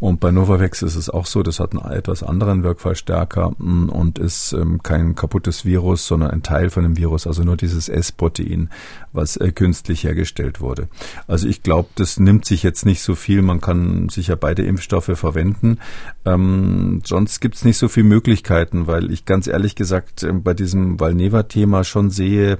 Und 0.04 0.20
bei 0.20 0.32
Novavax 0.32 0.82
ist 0.82 0.96
es 0.96 1.08
auch 1.08 1.24
so, 1.24 1.42
das 1.42 1.60
hat 1.60 1.72
einen 1.72 1.90
etwas 1.90 2.22
anderen 2.22 2.62
Wirkfallstärker 2.62 3.52
mm, 3.56 3.88
und 3.88 4.18
ist 4.18 4.52
ähm, 4.52 4.82
kein 4.82 5.14
kaputtes 5.14 5.64
Virus, 5.64 6.06
sondern 6.06 6.30
ein 6.30 6.42
Teil 6.42 6.68
von 6.68 6.82
dem 6.82 6.98
Virus, 6.98 7.26
also 7.26 7.42
nur 7.42 7.56
dieses 7.56 7.88
S-Protein, 7.88 8.68
was 9.14 9.38
äh, 9.38 9.50
künstlich 9.50 10.04
hergestellt 10.04 10.60
wurde. 10.60 10.88
Also 11.26 11.48
ich 11.48 11.62
glaube, 11.62 11.88
das 11.94 12.20
nimmt 12.20 12.44
sich 12.44 12.62
jetzt 12.62 12.84
nicht 12.84 13.00
so 13.00 13.14
viel. 13.14 13.40
Man 13.40 13.62
kann 13.62 14.10
sicher 14.10 14.36
beide 14.36 14.62
Impfstoffe 14.66 15.10
verwenden. 15.14 15.78
Ähm, 16.26 17.00
sonst 17.06 17.40
gibt 17.40 17.54
es 17.54 17.64
nicht 17.64 17.78
so 17.78 17.88
viele 17.88 18.06
Möglichkeiten, 18.06 18.86
weil 18.86 19.10
ich 19.10 19.24
ganz 19.24 19.46
ehrlich 19.46 19.74
gesagt 19.74 20.22
äh, 20.22 20.32
bei 20.32 20.52
diesem 20.52 21.00
Valneva-Thema 21.00 21.82
schon 21.82 22.10
sehe, 22.10 22.58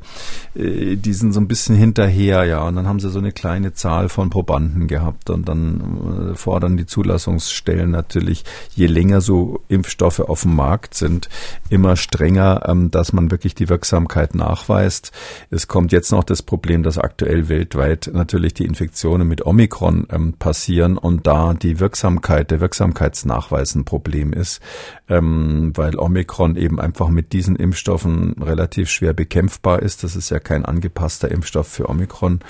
äh, 0.55 0.97
die 0.97 1.13
sind 1.13 1.35
so 1.35 1.41
ein 1.41 1.49
bisschen 1.49 1.77
hinterher, 1.77 2.45
ja. 2.45 2.63
Und 2.63 2.77
dann 2.77 2.87
haben 2.87 3.01
sie 3.01 3.11
so 3.11 3.19
eine 3.19 3.33
kleine 3.33 3.75
Zahl 3.75 4.09
von 4.09 4.31
Probanden 4.31 4.87
gehabt 4.87 5.29
und 5.29 5.47
dann 5.47 6.31
äh, 6.31 6.35
fordern 6.37 6.79
die 6.79 6.87
Zulassung 6.87 7.34
Zulassungsstellen 7.39 7.91
natürlich, 7.91 8.45
je 8.75 8.87
länger 8.87 9.21
so 9.21 9.61
Impfstoffe 9.69 10.21
auf 10.21 10.43
dem 10.43 10.57
Markt 10.57 10.95
sind, 10.95 11.29
immer 11.71 11.97
strenger, 11.97 12.63
ähm, 12.67 12.91
dass 12.91 13.13
man 13.13 13.31
wirklich 13.31 13.55
die 13.55 13.69
Wirksamkeit 13.69 14.35
nachweist. 14.35 15.13
Es 15.51 15.69
kommt 15.69 15.93
jetzt 15.93 16.13
noch 16.13 16.25
das 16.25 16.43
Problem, 16.43 16.83
dass 16.83 16.99
aktuell 16.99 17.49
weltweit 17.49 18.11
natürlich 18.13 18.55
die 18.55 18.65
Infektionen 18.65 19.29
mit 19.29 19.47
Omikron 19.47 20.07
ähm, 20.11 20.35
passieren 20.35 20.99
und 20.99 21.27
da 21.27 21.55
die 21.55 21.81
Wirksamkeit, 21.81 22.51
der 22.51 22.61
Wirksamkeitsnachweis 22.61 23.75
ein 23.75 23.85
Problem 23.85 24.33
ist, 24.33 24.61
ähm, 25.09 25.73
weil 25.75 25.99
Omikron 25.99 26.57
eben 26.57 26.81
einfach 26.81 27.09
mit 27.09 27.33
diesen 27.33 27.57
Impfstoffen 27.57 28.35
relativ 28.43 28.91
schwer 28.91 29.13
bekämpfbar 29.13 29.81
ist. 29.81 30.05
Das 30.05 30.17
ist 30.17 30.31
ja 30.31 30.39
kein 30.39 30.65
angepasster 30.65 31.31
Impfstoff 31.31 31.69
für 31.69 31.89
Omikron. 31.89 32.41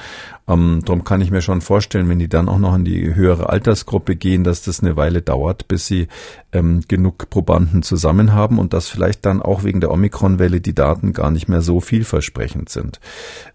Darum 0.46 1.04
kann 1.04 1.22
ich 1.22 1.30
mir 1.30 1.40
schon 1.40 1.62
vorstellen, 1.62 2.08
wenn 2.10 2.18
die 2.18 2.28
dann 2.28 2.50
auch 2.50 2.58
noch 2.58 2.74
in 2.74 2.84
die 2.84 3.14
höhere 3.14 3.48
Altersgruppe 3.48 4.14
gehen, 4.14 4.44
dass 4.44 4.60
das 4.64 4.81
eine 4.81 4.96
Weile 4.96 5.22
dauert, 5.22 5.68
bis 5.68 5.87
sie 5.87 6.09
ähm, 6.53 6.83
genug 6.88 7.31
Probanden 7.31 7.83
zusammen 7.83 8.33
haben 8.33 8.59
und 8.59 8.72
dass 8.72 8.88
vielleicht 8.88 9.24
dann 9.27 9.42
auch 9.42 9.64
wegen 9.64 9.81
der 9.81 9.90
Omikron-Welle 9.90 10.61
die 10.61 10.74
Daten 10.74 11.12
gar 11.12 11.31
nicht 11.31 11.48
mehr 11.48 11.62
so 11.62 11.81
vielversprechend 11.81 12.68
sind. 12.68 13.00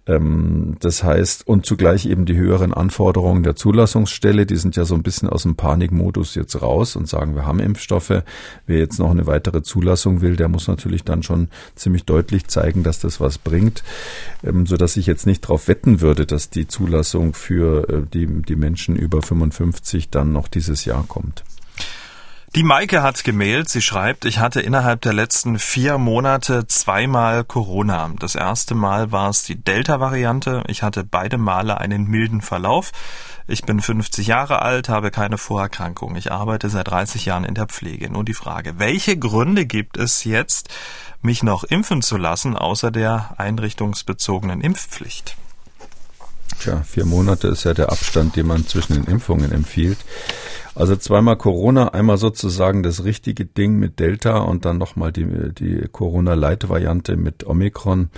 Ähm, 0.10 0.76
das 0.80 1.04
heißt, 1.04 1.48
und 1.48 1.66
zugleich 1.66 2.08
eben 2.08 2.26
die 2.26 2.36
höheren 2.36 2.74
Anforderungen 2.74 3.44
der 3.44 3.56
Zulassungsstelle, 3.56 4.46
die 4.46 4.56
sind 4.56 4.76
ja 4.76 4.84
so 4.84 4.96
ein 4.96 5.04
bisschen 5.04 5.30
aus 5.30 5.44
dem 5.44 5.56
Panikmodus 5.56 6.34
jetzt 6.36 6.62
raus 6.62 6.96
und 6.96 7.08
sagen, 7.08 7.36
wir 7.36 7.46
haben 7.46 7.60
Impfstoffe. 7.60 8.24
Wer 8.66 8.80
jetzt 8.80 8.98
noch 8.98 9.12
eine 9.12 9.28
weitere 9.28 9.62
Zulassung 9.62 10.22
will, 10.22 10.36
der 10.36 10.48
muss 10.48 10.68
natürlich 10.68 11.04
dann 11.04 11.22
schon 11.22 11.50
ziemlich 11.76 12.06
deutlich 12.06 12.48
zeigen, 12.48 12.82
dass 12.82 13.00
das 13.00 13.22
was 13.22 13.38
bringt, 13.38 13.84
ähm, 14.44 14.66
so 14.66 14.78
dass 14.78 14.98
ich 14.98 15.06
jetzt 15.06 15.28
nicht 15.28 15.44
darauf 15.44 15.68
wetten 15.68 16.02
würde, 16.02 16.26
dass 16.26 16.50
die 16.50 16.68
Zulassung 16.68 17.34
für 17.34 17.88
äh, 17.88 18.02
die, 18.12 18.26
die 18.42 18.56
Menschen 18.56 18.96
über 18.96 19.22
55 19.22 20.10
dann 20.10 20.34
noch 20.34 20.48
dieses 20.48 20.86
Jahr 20.86 21.06
kommt. 21.08 21.44
Die 22.56 22.64
Maike 22.64 23.04
hat 23.04 23.24
gemailt, 23.24 23.70
sie 23.70 23.82
schreibt, 23.82 24.26
ich 24.26 24.40
hatte 24.40 24.60
innerhalb 24.60 25.02
der 25.02 25.14
letzten 25.14 25.60
vier 25.60 26.00
Monate 26.00 26.66
zweimal 26.66 27.44
Corona. 27.44 28.10
Das 28.18 28.34
erste 28.34 28.74
Mal 28.74 29.12
war 29.12 29.30
es 29.30 29.44
die 29.44 29.56
Delta-Variante. 29.56 30.64
Ich 30.68 30.82
hatte 30.82 31.04
beide 31.04 31.38
Male 31.38 31.78
einen 31.78 32.06
milden 32.08 32.42
Verlauf. 32.42 32.92
Ich 33.48 33.66
bin 33.66 33.80
50 33.80 34.26
Jahre 34.26 34.64
alt, 34.64 34.90
habe 34.90 35.12
keine 35.12 35.38
Vorerkrankung. 35.38 36.16
Ich 36.16 36.32
arbeite 36.32 36.70
seit 36.70 36.88
30 36.88 37.26
Jahren 37.26 37.44
in 37.46 37.54
der 37.54 37.68
Pflege. 37.68 38.10
Nur 38.10 38.26
die 38.26 38.34
Frage, 38.34 38.80
welche 38.80 39.16
Gründe 39.16 39.68
gibt 39.68 39.98
es 39.98 40.24
jetzt, 40.24 40.70
mich 41.22 41.44
noch 41.44 41.64
impfen 41.64 42.02
zu 42.02 42.18
lassen, 42.18 42.58
außer 42.58 42.90
der 42.90 43.36
einrichtungsbezogenen 43.38 44.62
Impfpflicht? 44.62 45.38
Tja, 46.60 46.84
vier 46.84 47.06
Monate 47.06 47.48
ist 47.48 47.64
ja 47.64 47.74
der 47.74 47.92
Abstand, 47.92 48.36
den 48.36 48.48
man 48.48 48.68
zwischen 48.68 48.94
den 48.94 49.06
Impfungen 49.06 49.52
empfiehlt. 49.52 49.98
Also 50.76 50.96
zweimal 50.96 51.38
Corona, 51.38 51.90
einmal 51.90 52.18
sozusagen 52.18 52.84
das 52.84 53.04
richtige 53.04 53.46
Ding 53.46 53.80
mit 53.80 54.00
Delta 54.00 54.40
und 54.40 54.66
dann 54.66 54.78
nochmal 54.78 55.12
die, 55.12 55.54
die 55.54 55.88
Corona-Light-Variante 55.92 57.18
mit 57.18 57.46
Omikron. 57.46 58.10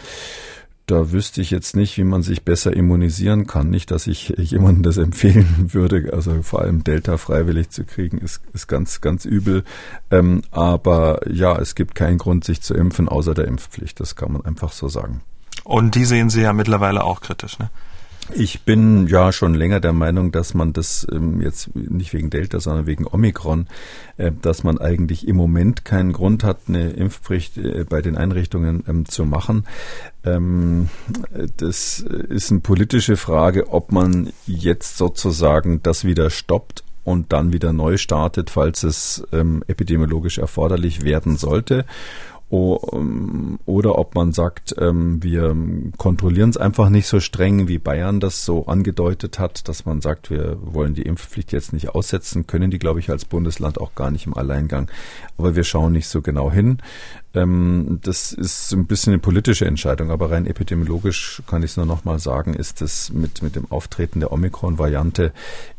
Da 0.87 1.11
wüsste 1.11 1.41
ich 1.41 1.51
jetzt 1.51 1.75
nicht, 1.75 1.97
wie 1.97 2.03
man 2.03 2.21
sich 2.21 2.43
besser 2.43 2.73
immunisieren 2.75 3.47
kann. 3.47 3.69
Nicht, 3.69 3.91
dass 3.91 4.07
ich 4.07 4.33
jemandem 4.37 4.83
das 4.83 4.97
empfehlen 4.97 5.69
würde. 5.73 6.11
Also 6.11 6.41
vor 6.41 6.61
allem 6.61 6.83
Delta 6.83 7.17
freiwillig 7.17 7.69
zu 7.69 7.83
kriegen, 7.85 8.17
ist, 8.17 8.41
ist 8.53 8.67
ganz, 8.67 9.01
ganz 9.01 9.25
übel. 9.25 9.63
Ähm, 10.09 10.41
aber 10.51 11.21
ja, 11.31 11.57
es 11.57 11.75
gibt 11.75 11.95
keinen 11.95 12.17
Grund, 12.17 12.43
sich 12.43 12.61
zu 12.61 12.73
impfen, 12.73 13.07
außer 13.07 13.33
der 13.33 13.47
Impfpflicht. 13.47 13.99
Das 13.99 14.15
kann 14.15 14.33
man 14.33 14.45
einfach 14.45 14.71
so 14.71 14.87
sagen. 14.87 15.21
Und 15.63 15.95
die 15.95 16.05
sehen 16.05 16.29
Sie 16.29 16.41
ja 16.41 16.53
mittlerweile 16.53 17.03
auch 17.03 17.21
kritisch, 17.21 17.59
ne? 17.59 17.69
Ich 18.33 18.61
bin 18.61 19.07
ja 19.07 19.31
schon 19.31 19.53
länger 19.53 19.79
der 19.79 19.93
Meinung, 19.93 20.31
dass 20.31 20.53
man 20.53 20.73
das 20.73 21.05
ähm, 21.11 21.41
jetzt 21.41 21.75
nicht 21.75 22.13
wegen 22.13 22.29
Delta, 22.29 22.59
sondern 22.59 22.85
wegen 22.85 23.05
Omikron, 23.05 23.67
äh, 24.17 24.31
dass 24.41 24.63
man 24.63 24.77
eigentlich 24.77 25.27
im 25.27 25.35
Moment 25.35 25.83
keinen 25.85 26.13
Grund 26.13 26.43
hat, 26.43 26.59
eine 26.67 26.91
Impfpflicht 26.91 27.57
äh, 27.57 27.85
bei 27.87 28.01
den 28.01 28.15
Einrichtungen 28.15 28.83
ähm, 28.87 29.05
zu 29.05 29.25
machen. 29.25 29.65
Ähm, 30.23 30.89
das 31.57 31.99
ist 31.99 32.51
eine 32.51 32.61
politische 32.61 33.17
Frage, 33.17 33.69
ob 33.69 33.91
man 33.91 34.31
jetzt 34.45 34.97
sozusagen 34.97 35.81
das 35.83 36.05
wieder 36.05 36.29
stoppt 36.29 36.83
und 37.03 37.33
dann 37.33 37.51
wieder 37.51 37.73
neu 37.73 37.97
startet, 37.97 38.49
falls 38.51 38.83
es 38.83 39.27
ähm, 39.31 39.63
epidemiologisch 39.67 40.37
erforderlich 40.37 41.01
werden 41.01 41.35
sollte 41.35 41.85
oder 42.51 43.97
ob 43.97 44.13
man 44.13 44.33
sagt, 44.33 44.75
ähm, 44.77 45.23
wir 45.23 45.55
kontrollieren 45.97 46.49
es 46.49 46.57
einfach 46.57 46.89
nicht 46.89 47.07
so 47.07 47.21
streng, 47.21 47.69
wie 47.69 47.79
Bayern 47.79 48.19
das 48.19 48.43
so 48.43 48.65
angedeutet 48.65 49.39
hat, 49.39 49.69
dass 49.69 49.85
man 49.85 50.01
sagt, 50.01 50.29
wir 50.29 50.57
wollen 50.61 50.93
die 50.93 51.03
Impfpflicht 51.03 51.53
jetzt 51.53 51.71
nicht 51.71 51.89
aussetzen, 51.89 52.47
können 52.47 52.69
die, 52.69 52.79
glaube 52.79 52.99
ich, 52.99 53.09
als 53.09 53.23
Bundesland 53.23 53.79
auch 53.79 53.95
gar 53.95 54.11
nicht 54.11 54.27
im 54.27 54.35
Alleingang. 54.35 54.91
Aber 55.37 55.55
wir 55.55 55.63
schauen 55.63 55.93
nicht 55.93 56.09
so 56.09 56.21
genau 56.21 56.51
hin. 56.51 56.79
Ähm, 57.33 57.99
das 58.03 58.33
ist 58.33 58.73
ein 58.73 58.85
bisschen 58.85 59.13
eine 59.13 59.19
politische 59.19 59.65
Entscheidung, 59.65 60.11
aber 60.11 60.31
rein 60.31 60.45
epidemiologisch 60.45 61.41
kann 61.47 61.63
ich 61.63 61.71
es 61.71 61.77
nur 61.77 61.85
noch 61.85 62.03
mal 62.03 62.19
sagen, 62.19 62.53
ist 62.53 62.81
es 62.81 63.11
mit, 63.11 63.41
mit 63.41 63.55
dem 63.55 63.71
Auftreten 63.71 64.19
der 64.19 64.31
Omikron-Variante 64.31 65.31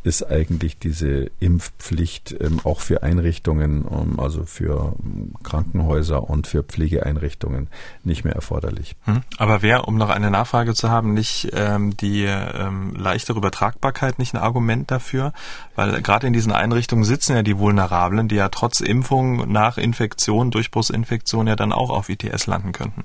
ist 0.03 0.25
eigentlich 0.25 0.79
diese 0.79 1.31
Impfpflicht 1.41 2.35
ähm, 2.41 2.61
auch 2.65 2.81
für 2.81 3.03
Einrichtungen, 3.03 3.85
ähm, 3.91 4.19
also 4.19 4.45
für 4.45 4.95
Krankenhäuser 5.43 6.29
und 6.29 6.47
für 6.47 6.63
Pflegeeinrichtungen 6.63 7.69
nicht 8.03 8.25
mehr 8.25 8.35
erforderlich. 8.35 8.97
Hm. 9.05 9.23
Aber 9.37 9.63
wäre, 9.63 9.83
um 9.83 9.97
noch 9.97 10.11
eine 10.11 10.31
Nachfrage 10.31 10.75
zu 10.75 10.91
haben, 10.91 11.15
nicht 11.15 11.51
ähm, 11.53 11.97
die 11.97 12.25
ähm, 12.25 12.95
leichtere 12.97 13.39
Übertragbarkeit 13.39 14.19
nicht 14.19 14.35
ein 14.35 14.41
Argument 14.41 14.91
dafür? 14.91 15.33
Weil 15.75 16.03
gerade 16.03 16.27
in 16.27 16.33
diesen 16.33 16.53
Einrichtungen 16.53 17.05
sitzen 17.05 17.35
ja 17.35 17.43
die 17.43 17.59
Vulnerablen, 17.59 18.29
die 18.29 18.35
ja 18.35 18.51
trotz 18.51 18.81
Impfung 18.81 19.51
nach 19.51 19.79
Infektion, 19.79 20.51
Durchbruchsinfektion 20.51 21.47
ja 21.47 21.57
dann 21.57 21.73
auch 21.73 21.91
auf 21.91 22.09
ITS 22.09 22.47
landen 22.47 22.73
könnten. 22.73 23.05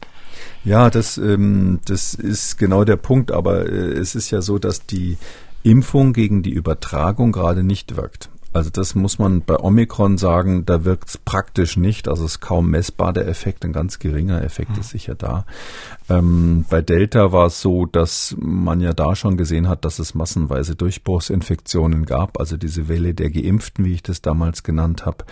Ja, 0.65 0.89
das, 0.89 1.17
ähm, 1.17 1.79
das 1.85 2.13
ist 2.13 2.57
genau 2.57 2.83
der 2.83 2.97
Punkt, 2.97 3.31
aber 3.31 3.67
äh, 3.67 3.93
es 3.93 4.15
ist 4.15 4.31
ja 4.31 4.41
so, 4.41 4.59
dass 4.59 4.85
die 4.85 5.17
Impfung 5.63 6.13
gegen 6.13 6.43
die 6.43 6.51
Übertragung 6.51 7.31
gerade 7.31 7.63
nicht 7.63 7.95
wirkt. 7.95 8.29
Also 8.53 8.69
das 8.69 8.95
muss 8.95 9.19
man 9.19 9.41
bei 9.41 9.59
Omikron 9.59 10.17
sagen, 10.17 10.65
da 10.65 10.83
wirkt 10.85 11.09
es 11.09 11.17
praktisch 11.17 11.77
nicht. 11.77 12.07
Also 12.07 12.25
es 12.25 12.31
ist 12.31 12.39
kaum 12.39 12.69
messbar 12.69 13.13
der 13.13 13.27
Effekt, 13.27 13.65
ein 13.65 13.73
ganz 13.73 13.99
geringer 13.99 14.43
Effekt 14.43 14.71
mhm. 14.71 14.79
ist 14.79 14.89
sicher 14.89 15.15
da. 15.15 15.45
Ähm, 16.09 16.65
bei 16.69 16.81
Delta 16.81 17.31
war 17.31 17.47
es 17.47 17.61
so, 17.61 17.85
dass 17.85 18.35
man 18.39 18.79
ja 18.79 18.93
da 18.93 19.15
schon 19.15 19.37
gesehen 19.37 19.67
hat, 19.67 19.85
dass 19.85 19.99
es 19.99 20.15
massenweise 20.15 20.75
Durchbruchsinfektionen 20.75 22.05
gab, 22.05 22.39
also 22.39 22.57
diese 22.57 22.87
Welle 22.87 23.13
der 23.13 23.29
Geimpften, 23.29 23.85
wie 23.85 23.93
ich 23.93 24.03
das 24.03 24.21
damals 24.21 24.63
genannt 24.63 25.05
habe. 25.05 25.25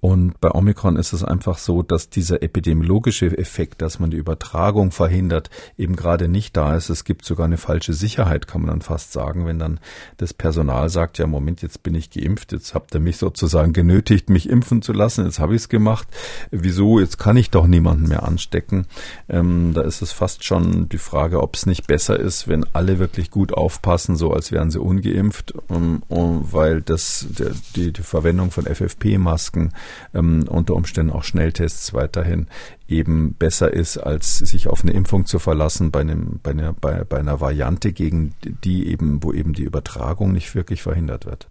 Und 0.00 0.40
bei 0.40 0.50
Omikron 0.50 0.96
ist 0.96 1.12
es 1.12 1.22
einfach 1.22 1.58
so, 1.58 1.82
dass 1.82 2.08
dieser 2.08 2.42
epidemiologische 2.42 3.36
Effekt, 3.36 3.82
dass 3.82 3.98
man 3.98 4.10
die 4.10 4.16
Übertragung 4.16 4.92
verhindert, 4.92 5.50
eben 5.76 5.94
gerade 5.94 6.28
nicht 6.28 6.56
da 6.56 6.74
ist. 6.74 6.88
Es 6.88 7.04
gibt 7.04 7.24
sogar 7.24 7.44
eine 7.44 7.58
falsche 7.58 7.92
Sicherheit, 7.92 8.46
kann 8.46 8.62
man 8.62 8.70
dann 8.70 8.80
fast 8.80 9.12
sagen, 9.12 9.44
wenn 9.44 9.58
dann 9.58 9.78
das 10.16 10.32
Personal 10.32 10.88
sagt, 10.88 11.18
ja, 11.18 11.26
Moment, 11.26 11.60
jetzt 11.60 11.82
bin 11.82 11.94
ich 11.94 12.10
geimpft, 12.10 12.52
jetzt 12.52 12.74
habt 12.74 12.94
ihr 12.94 13.00
mich 13.00 13.18
sozusagen 13.18 13.74
genötigt, 13.74 14.30
mich 14.30 14.48
impfen 14.48 14.80
zu 14.80 14.92
lassen, 14.92 15.26
jetzt 15.26 15.38
habe 15.38 15.54
ich 15.54 15.62
es 15.62 15.68
gemacht. 15.68 16.08
Wieso? 16.50 16.98
Jetzt 16.98 17.18
kann 17.18 17.36
ich 17.36 17.50
doch 17.50 17.66
niemanden 17.66 18.08
mehr 18.08 18.22
anstecken. 18.22 18.86
Ähm, 19.28 19.72
da 19.74 19.82
ist 19.82 20.00
es 20.00 20.12
fast 20.12 20.44
schon 20.44 20.88
die 20.88 20.98
Frage, 20.98 21.42
ob 21.42 21.56
es 21.56 21.66
nicht 21.66 21.86
besser 21.86 22.18
ist, 22.18 22.48
wenn 22.48 22.64
alle 22.72 22.98
wirklich 22.98 23.30
gut 23.30 23.52
aufpassen, 23.52 24.16
so 24.16 24.32
als 24.32 24.50
wären 24.50 24.70
sie 24.70 24.80
ungeimpft, 24.80 25.52
um, 25.68 26.02
um, 26.08 26.52
weil 26.52 26.80
das 26.80 27.26
der, 27.28 27.52
die, 27.76 27.92
die 27.92 28.02
Verwendung 28.02 28.50
von 28.50 28.64
FFP-Masken 28.64 29.72
ähm, 30.14 30.44
unter 30.48 30.74
Umständen 30.74 31.12
auch 31.12 31.24
Schnelltests 31.24 31.94
weiterhin 31.94 32.46
eben 32.88 33.34
besser 33.34 33.72
ist, 33.72 33.98
als 33.98 34.38
sich 34.38 34.68
auf 34.68 34.82
eine 34.82 34.92
Impfung 34.92 35.26
zu 35.26 35.38
verlassen 35.38 35.90
bei, 35.90 36.00
einem, 36.00 36.40
bei, 36.42 36.50
einer, 36.50 36.72
bei, 36.72 37.04
bei 37.04 37.18
einer 37.18 37.40
Variante, 37.40 37.92
gegen 37.92 38.34
die 38.64 38.88
eben, 38.88 39.22
wo 39.22 39.32
eben 39.32 39.52
die 39.52 39.64
Übertragung 39.64 40.32
nicht 40.32 40.54
wirklich 40.54 40.82
verhindert 40.82 41.26
wird. 41.26 41.48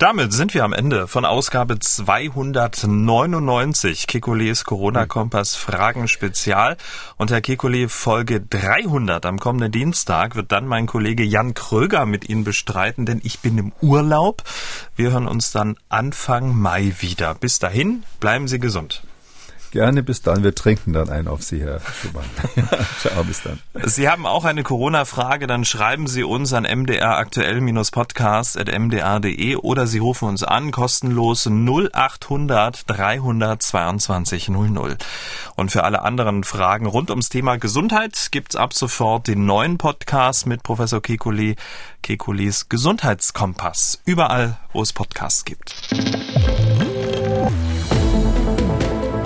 Damit 0.00 0.32
sind 0.32 0.54
wir 0.54 0.64
am 0.64 0.72
Ende 0.72 1.06
von 1.08 1.26
Ausgabe 1.26 1.78
299 1.78 4.06
Kekules 4.06 4.64
Corona-Kompass 4.64 5.56
Fragen 5.56 6.08
Spezial. 6.08 6.78
Und 7.18 7.30
Herr 7.30 7.42
Kekule, 7.42 7.90
Folge 7.90 8.40
300 8.40 9.26
am 9.26 9.38
kommenden 9.38 9.72
Dienstag 9.72 10.36
wird 10.36 10.52
dann 10.52 10.66
mein 10.66 10.86
Kollege 10.86 11.22
Jan 11.22 11.52
Kröger 11.52 12.06
mit 12.06 12.30
Ihnen 12.30 12.44
bestreiten, 12.44 13.04
denn 13.04 13.20
ich 13.22 13.40
bin 13.40 13.58
im 13.58 13.72
Urlaub. 13.82 14.42
Wir 14.96 15.10
hören 15.10 15.28
uns 15.28 15.52
dann 15.52 15.76
Anfang 15.90 16.56
Mai 16.56 16.94
wieder. 17.00 17.34
Bis 17.34 17.58
dahin, 17.58 18.02
bleiben 18.20 18.48
Sie 18.48 18.58
gesund. 18.58 19.02
Gerne 19.70 20.02
bis 20.02 20.22
dann. 20.22 20.42
Wir 20.42 20.54
trinken 20.54 20.92
dann 20.92 21.08
einen 21.10 21.28
auf 21.28 21.42
Sie, 21.42 21.62
Herr 21.62 21.80
Schumann. 21.80 22.24
Ciao, 22.98 23.22
bis 23.22 23.42
dann. 23.42 23.60
Sie 23.84 24.08
haben 24.08 24.26
auch 24.26 24.44
eine 24.44 24.64
Corona-Frage, 24.64 25.46
dann 25.46 25.64
schreiben 25.64 26.08
Sie 26.08 26.24
uns 26.24 26.52
an 26.52 26.64
mdraktuell-podcast.mdr.de 26.64 29.56
oder 29.56 29.86
Sie 29.86 29.98
rufen 29.98 30.28
uns 30.28 30.42
an, 30.42 30.72
kostenlos 30.72 31.46
0800 31.46 32.82
322 32.88 34.48
00. 34.48 34.96
Und 35.54 35.70
für 35.70 35.84
alle 35.84 36.02
anderen 36.02 36.42
Fragen 36.42 36.86
rund 36.86 37.10
ums 37.10 37.28
Thema 37.28 37.56
Gesundheit 37.56 38.30
gibt's 38.32 38.56
ab 38.56 38.74
sofort 38.74 39.28
den 39.28 39.46
neuen 39.46 39.78
Podcast 39.78 40.46
mit 40.46 40.64
Professor 40.64 41.00
Kekulé, 41.00 41.56
Kekulis 42.02 42.68
Gesundheitskompass. 42.68 44.00
Überall, 44.04 44.58
wo 44.72 44.82
es 44.82 44.92
Podcasts 44.92 45.44
gibt. 45.44 45.72